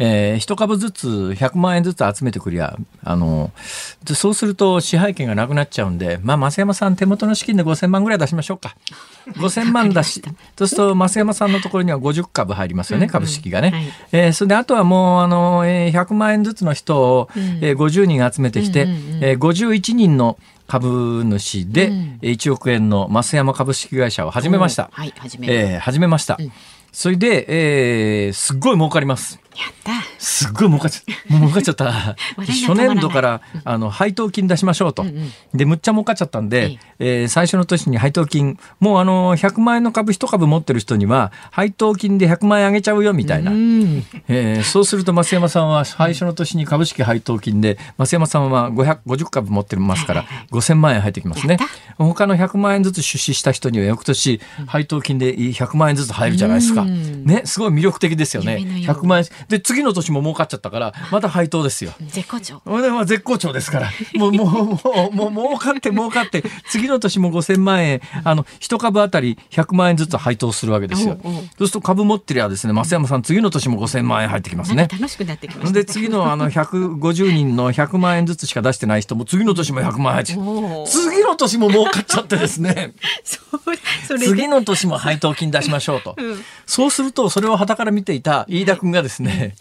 [0.00, 3.50] えー、1株ずつ100万円ずつ集めてくりゃ、あの、
[4.04, 8.76] でそうすると支配権がなくなっちゃうんで、まあ、増山さん手元の資金で5000万ぐらい出しましょうか。
[9.36, 10.22] 5000万出し、
[10.56, 13.70] そうすると増山さんのところには50株入りますよね、株式がね。
[13.70, 18.86] はいえーそれであとはもう、あの、えー100万円ずつの人を、えー50人集めてきて、
[19.20, 20.38] えー51人の
[20.68, 21.90] 株主で、
[22.22, 24.90] えー1億円の増山株式会社を始めました。
[24.92, 25.48] はい、始め。
[25.50, 26.38] えー始めました。
[26.92, 27.44] それで、
[28.26, 29.40] えーすっごい儲かります。
[29.58, 30.07] やった。
[30.18, 31.32] すっごい儲かっちゃった。
[31.34, 31.92] もう儲かっちゃった。
[32.38, 35.04] 初年度から、あの、配当金出しましょうと。
[35.54, 43.52] で、むっちゃ儲かっちゃったんで、えー最初の年に配当金、もうあの、100万円の株1株持ってる人には、配当金で100万円あげちゃうよ、みたいな。
[43.52, 44.04] うん。
[44.28, 51.58] えーそうすると増山さんは最初の年に株式配当金で増山さんは500 50株持ってますから5000万円入ってきますね。
[51.96, 58.58] 他の100万円ずつ出資した人には翌年配当金で100万円ずつ入るじゃないですか、ね、すごい魅力的ですよね。
[58.60, 59.24] 夢のよう100万円。
[59.48, 61.92] で次の年年も儲かっちゃったから、また配当ですよ。
[62.00, 62.60] 絶好調。
[62.64, 63.90] これは絶好調ですから。
[64.14, 71.18] もう、もう、もう、もう、儲かって儲かって、次の年も5000万円、あの、一株あたり100万円ずつ配当するわけですよ。
[71.22, 74.88] そうすると株持ってりゃですね、増山さん、次の年も5000万円入ってきますね。
[74.90, 75.72] 楽しくなってきました。
[75.72, 82.94] で、次のあの、150人の100万円ずつしか出してない人も、次の年も100万円入って次の年も儲かっちゃってですね。
[83.24, 83.60] そう
[84.06, 86.14] それで次の年も配当金出しましょうと。
[86.16, 89.54] うんそうすると、それを傍から見ていた飯田君がですね、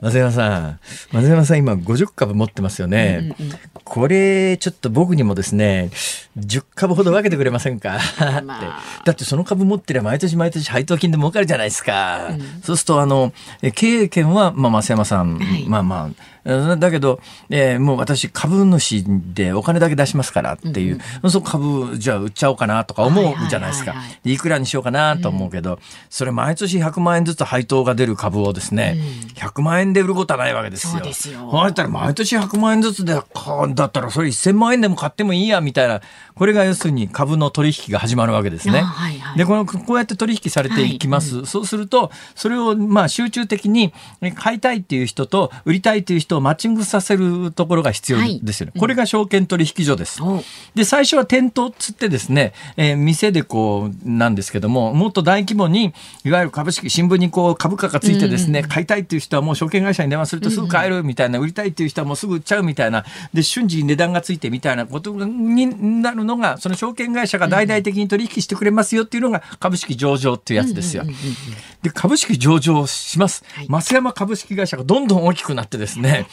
[0.00, 0.80] 松山さん、
[1.12, 3.34] 松山さん今50株持ってますよね。
[3.84, 5.90] これ、ちょっと僕にもですね、
[6.38, 7.98] 10株ほど分けてくれませんか？
[8.44, 12.28] まあ だってその株持ってりゃ毎年毎年配当金で儲かるじゃないですか。
[12.62, 16.16] そうすると、あの、え経営権は、まあ、増山さん、はいまあまあ、うん
[16.78, 17.20] だけど、
[17.50, 23.92] えーもう私株主でお金だけ出しますからっていう、そう株じゃあ売っちゃおうかなとか思うじゃないですか。
[23.92, 25.78] はいくらにしようかなと思うけど、
[26.10, 28.98] それ毎年100万円ずつ配当が出る株をですね、
[29.34, 30.92] 100万円で売ることはないわけですよ。
[30.94, 31.50] そうですよ。
[31.68, 36.00] ったら毎年100万円ずつで、かだったらそれ1000万円でも買ってもいいやみたいな、
[36.34, 38.80] これが要するに株の取引が始まるわけですね。
[38.80, 39.38] あはいはい。
[39.38, 41.46] で、この、こうやって取引されていきます。
[41.46, 48.72] そうすると、それをまあ集中的にえ買いたいっていう人と売りたいっていう人をマッチングさせるところが必要ですよね。
[48.78, 50.22] これが証券取引所です。
[50.22, 50.42] お
[50.74, 55.92] で、最初は店頭っつってですね、えー店でこう、なんですけども、もっと大規模に、
[56.24, 71.04] いわゆる株式、新聞にこう株価がついてですね、買いたいっていう人はもう証券会社に電話するとすぐ買えるみたいな、売りたいっていう人はもうすぐ売っちゃうみたいな、で、瞬時に値段がついてみたいなことになるのが、その証券会社が大々的に取引してくれますよっていうのが株式上場っていうやつですよ。
[71.82, 73.44] で、株式上場します。
[73.68, 76.26] 増山株式会社がどんどん大きくなってですね、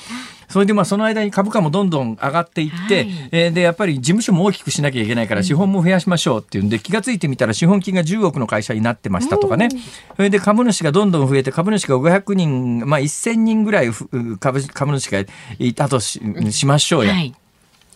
[0.49, 9.69] それでまあその間に株価もどんどん上がっていって、はいえーでやっぱり事務所も大きくしなきゃいけないから資本も増やしましょうっていうんで気がついてみたら資本金が10億の会社になってましたとかね、
[10.15, 15.23] それで株主がどんどん増えて株主が500人、まあ、1000人ぐらいふ株株主が
[15.59, 16.21] いたとし
[16.51, 17.13] しましょうや。
[17.13, 17.33] はい。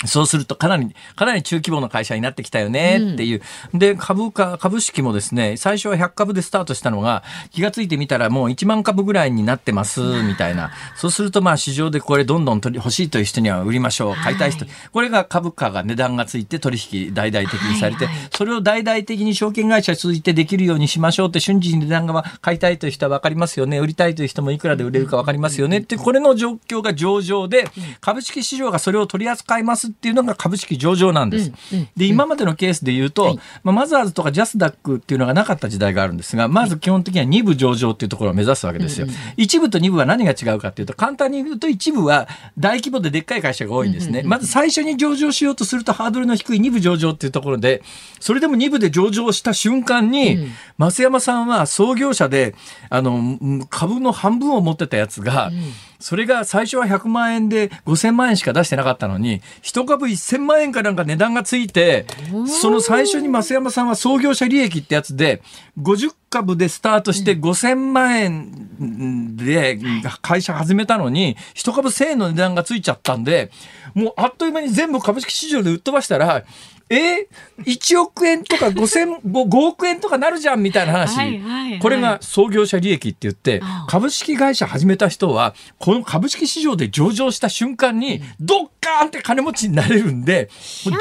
[0.06, 3.42] そうするとかなり、かなり中規模の会社になってきたよねっていう。
[3.74, 10.72] で、株価、株式もですね、最初は100株でスタートしたのが、気がついてみたらもう1万株ぐらいになってます、みたいな。
[10.96, 14.16] そうするとまあ市場でこれどんどん取り欲しいという人には売りましょう。
[14.16, 14.66] 買いたい人。
[14.66, 23.80] はいこれが株価が値段がついて取引大々的にされて、はいはいそれを大々的に証券会社通じてできるようにしましょうって瞬時に値段が買いたいという人は分かりますよね。
[23.80, 27.66] 売りたいという人もいくらで売れるか分かりますよねって、これの状況が上場で、
[28.02, 31.52] 株式市場がそれを取り扱いますっていうのが株式上場なんです。
[31.96, 39.08] で、今までのケースで言うと、まあ、マザーズとかジャスダックっていうのがなかった時代があるんですが、まず基本的には2部上場っていうところを目指すわけですよ。
[39.38, 42.28] 一部と2部は何が違うかっていうと、簡単に言うと一部は
[42.58, 44.24] 大規模ででっかい会社が多いんですね。
[44.24, 47.82] まず最初に上場しようとするとハードルの低い2部上場っていうところで、
[48.20, 52.56] それでも2部で上場した瞬間に、増山さんは創業者で、
[52.90, 53.12] あの、
[53.42, 55.52] うん株の半分を持ってたやつが、
[56.00, 62.06] それが最初は100万円で5000万円しか出してなかったのに、一株1000万円かなんか値段がついて、
[62.48, 65.42] その最初に増山さんは創業者利益ってやつで、
[65.78, 69.80] 50株でスタートして5000万円で
[70.22, 73.52] 会社始めたのに、一株1000円の値段がついちゃったんで、
[73.94, 76.46] もうあっという間に全部株式市場で売っ飛ばしたら、
[76.90, 77.28] え
[77.60, 81.16] ？1億円とか5000、5, 5億円とかなるじゃんみたいな話。
[81.16, 81.80] はいはいはい。
[81.80, 90.50] これが創業者利益って言って株式会社始めた人は、この株式市場で上場した瞬間に、ドッカーンって金持ちになれるんで、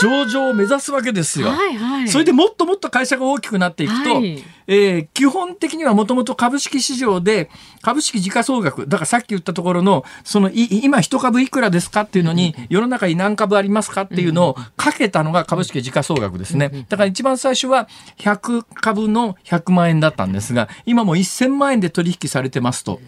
[0.01, 1.49] 上場を目指すわけですよ。
[1.49, 2.09] はいはい。
[2.09, 4.45] それでもっともっと会社が大きくなっていくと、はい。
[4.67, 16.87] えー基本的にはもともと株式市場で株式時価総額、だからさっき言ったところの、そのい今一株いくらですかっていうのに、世の中に何株ありますかっていうのをかけたのが株式時価総額ですね。
[16.89, 23.01] だから一番最初は100株の100万円だったんですが、今もう1000万円で取引されてますと。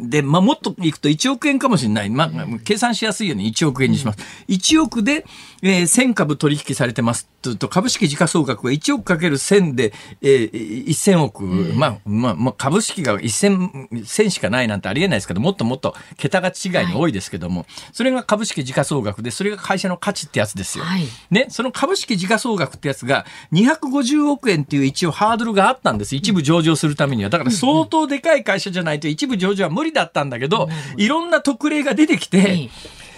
[0.00, 2.10] で、まあ、もっといくと1億円かもしれない。
[2.10, 2.30] まあ、
[2.64, 4.18] 計算しやすいように1億円にします。
[4.48, 5.24] 1億で、
[5.62, 11.44] えー1000株取引されてますとと、株式時価総額が1億かける1000で、えー1000億。
[11.44, 20.84] まあ、まあ、まあ、株式が1000、1000しかないなんてありえないですけど、もっともっと桁が違いに多いですけども、それが株式時価総額で、それが会社の価値ってやつですよ。
[20.84, 26.14] はいね、その株式時価総額ってやつが250億円っていう一応ハードルがあったんです。
[26.14, 27.30] 一部上場するためには。
[27.30, 32.70] だから相当でかい会社じゃないと一部上場は無理だったんだけど、いろんな特例が出てきて、はい。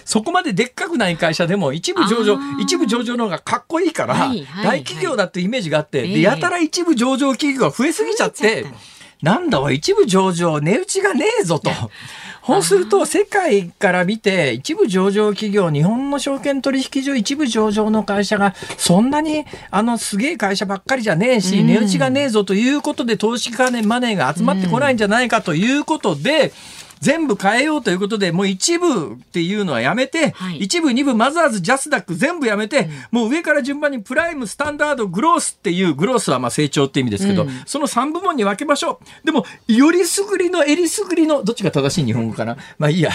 [0.05, 4.33] そこまででっかくない会社でも一部上場一部上場の方がかっこいいから、
[4.63, 8.67] 大企業だってイメージがあって、ええで、やたら一部上場企業が増えすぎちゃって
[9.23, 11.71] なんだわ、一部上場、値打ちがねえぞと。
[12.47, 26.53] そうすると、世界から見て、一部上場企業、日本の証券取引所一部上場の会社が、そんなに、あの、すげえ会社ばっかりじゃねえし、うん値打ちがねえぞということで、投資家ね、マネーが集まってこないんじゃないかということで、
[27.01, 30.59] 全部変えようということで、もう一部っていうのはやめて、はい。
[30.59, 39.27] 一部、二部、マザーズ、ジャスダック全部やめて、もう上から順番にプライム、スタンダード、グロースっていう、グロースはまあ成長って意味ですけど、その3部門に分けましょう。
[39.27, 42.57] でも、よりすぐりの、えりすぐりの、どっちが正しい日本語かな？
[42.79, 43.11] まあいいや。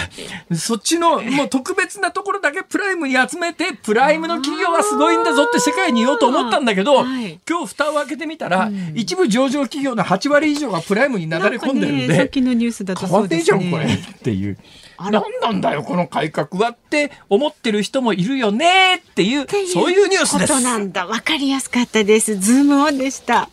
[0.54, 7.38] そっちの、もう特別なところだけプライムに集めて、プライムの企業はすごいんだぞって世界に言おうと思ったんだけど、はい。
[7.48, 13.86] 今日蓋を開けてみたら、一部上場企業の8割以上がプライムに流れ込んでるんで、さっきのニュースだとそうですってんじゃん、これ。
[13.86, 13.94] ね。
[13.94, 14.58] っていう。
[14.98, 20.52] 何なんだよ、この改革はって思ってる人もいるよねっていう、そういうニュースです。
[20.52, 21.06] ことなんだ。
[21.06, 22.38] わかりやすかったです。
[22.38, 23.48] ズームオンでした。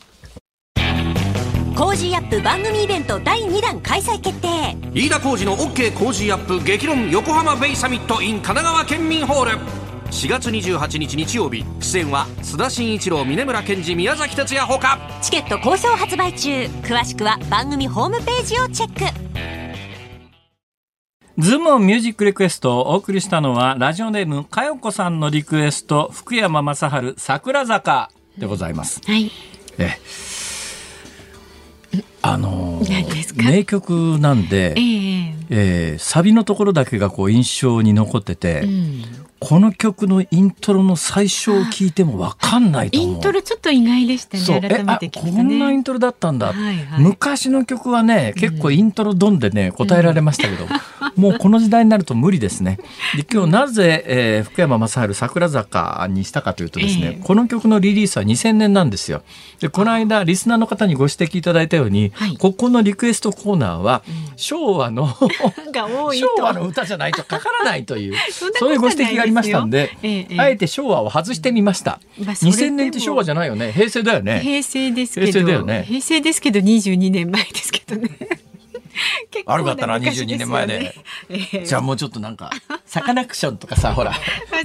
[1.75, 9.51] コージーアップ番組イベント第2弾開催決定飯田浩司の OK 工事アップ激論横浜ベイサミット in 神奈川県民ホール
[10.11, 19.72] 4月28日日曜日出演は須田慎一郎峯村健司宮崎哲也ほかチケット好評発売中詳しくは番組ホームページをチェック
[21.37, 29.01] ズームオンミュージックリクエストをお送りしたのは、ラジオネーム、かよこさんのリクエスト、福山雅治、桜坂でございます。
[29.05, 29.31] はい。
[29.79, 29.97] え
[31.95, 39.03] えあのー名曲なんでえ、ええーサビのところだけがこう印象に残ってて、うん
[39.43, 43.13] この曲のイントロの最初を聞いてもわかんないと思う。
[43.15, 44.69] イントロちょっと意外でしたね。
[44.69, 45.83] 改めて聞くとえあこんなインね。
[45.83, 47.01] トロだったんだ、はいはい。
[47.01, 50.65] 昔の曲はね結構イントロドンでね答えられましたけど、
[51.17, 52.77] もうこの時代になると無理ですね。
[53.17, 57.23] で今日なぜ、えー福山雅治桜坂にしたかというとですね、ええ。
[57.23, 59.23] この曲のリリースは2000年なんですよ。
[59.59, 62.37] でこの間リスナーの方にご指摘いただいたように、はい。
[62.37, 64.03] ここのリクエストコーナーは、
[64.35, 65.07] 昭和の。
[66.13, 75.31] 昭和の歌じゃないとかからないという そういうご指摘がありましたんで、ええええあえて昭和を外してみました、まあそれでも2000年って昭和じゃないよね平成だよね平成ですけど。
[75.31, 78.09] 平成だよね平成ですけど22年前ですけどね。
[79.31, 80.95] 結構悪かったな昔22年前で。
[81.29, 82.51] ええじゃあもうちょっとなんか、
[82.85, 84.13] サカナクションとかさ、ほら。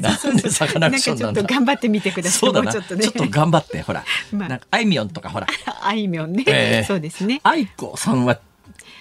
[0.00, 2.38] なんでサカナクションなんだかちょっと頑張ってみてください。
[2.38, 2.72] そうだな。
[2.72, 4.04] ちょもうちょっと頑張って、ほら。
[4.32, 5.46] まあなんか、あいみょんとかほら。
[5.82, 7.40] あいみょんね、ええそうですね。
[7.42, 8.38] 愛子さんは、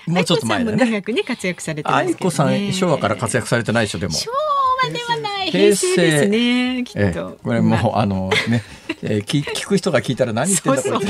[0.07, 0.77] もうちょっと前だね。
[0.77, 2.15] 長くね活躍されてますけどね。
[2.15, 4.13] 愛子さん、昭和から活躍されてないでしょ、でも。
[4.13, 4.31] 昭
[5.51, 7.37] 平成ですねきええっと。
[7.43, 8.63] これもう、まああのね、
[9.03, 11.07] えー聞聞く人が聞いたら何言ってんだこれ。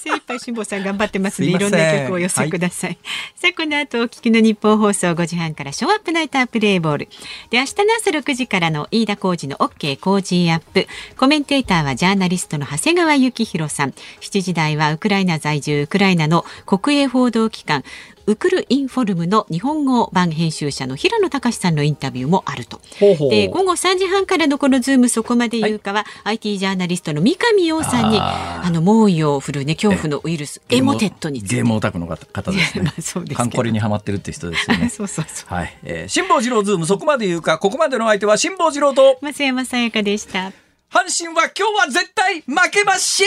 [0.00, 2.98] 精一杯辛坊さん頑張ってますいろんな曲をお寄せください。
[3.34, 7.08] さあこの後お聞きのニッポン放送5時半からショーアップナイタープレイボール。
[7.50, 10.86] で明日の朝6時からの飯田浩二の OK 工事アップ。
[11.16, 13.90] コメンテーターはジャーナリストの長谷川幸洋さん。
[14.20, 17.84] 7時台はウクライナ在住ウクライナの国営報道機関
[18.26, 22.80] ウクルインフォルムの日本語版編集者の平野隆さんのインタビューもあると。
[23.00, 31.56] で午後3時半からのこのズームそこまで言うかは、IT ジャーナリストの三上洋さんにああの猛威を振るうね恐怖のウイルスエモテットについて。
[31.56, 32.84] ゲームオタクの方方ですね。
[32.86, 32.94] ま。
[32.96, 34.88] あそうですカンコレにハマってるって人ですよね。
[34.94, 35.78] そうそうそうはい。
[35.84, 40.52] えー辛坊治郎ズーム、そこまで言うか、ここまでの相手は辛坊治郎と、増山さやかでした。
[40.90, 43.24] 阪神は今日は絶対負けませ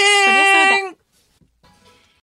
[0.90, 1.03] ん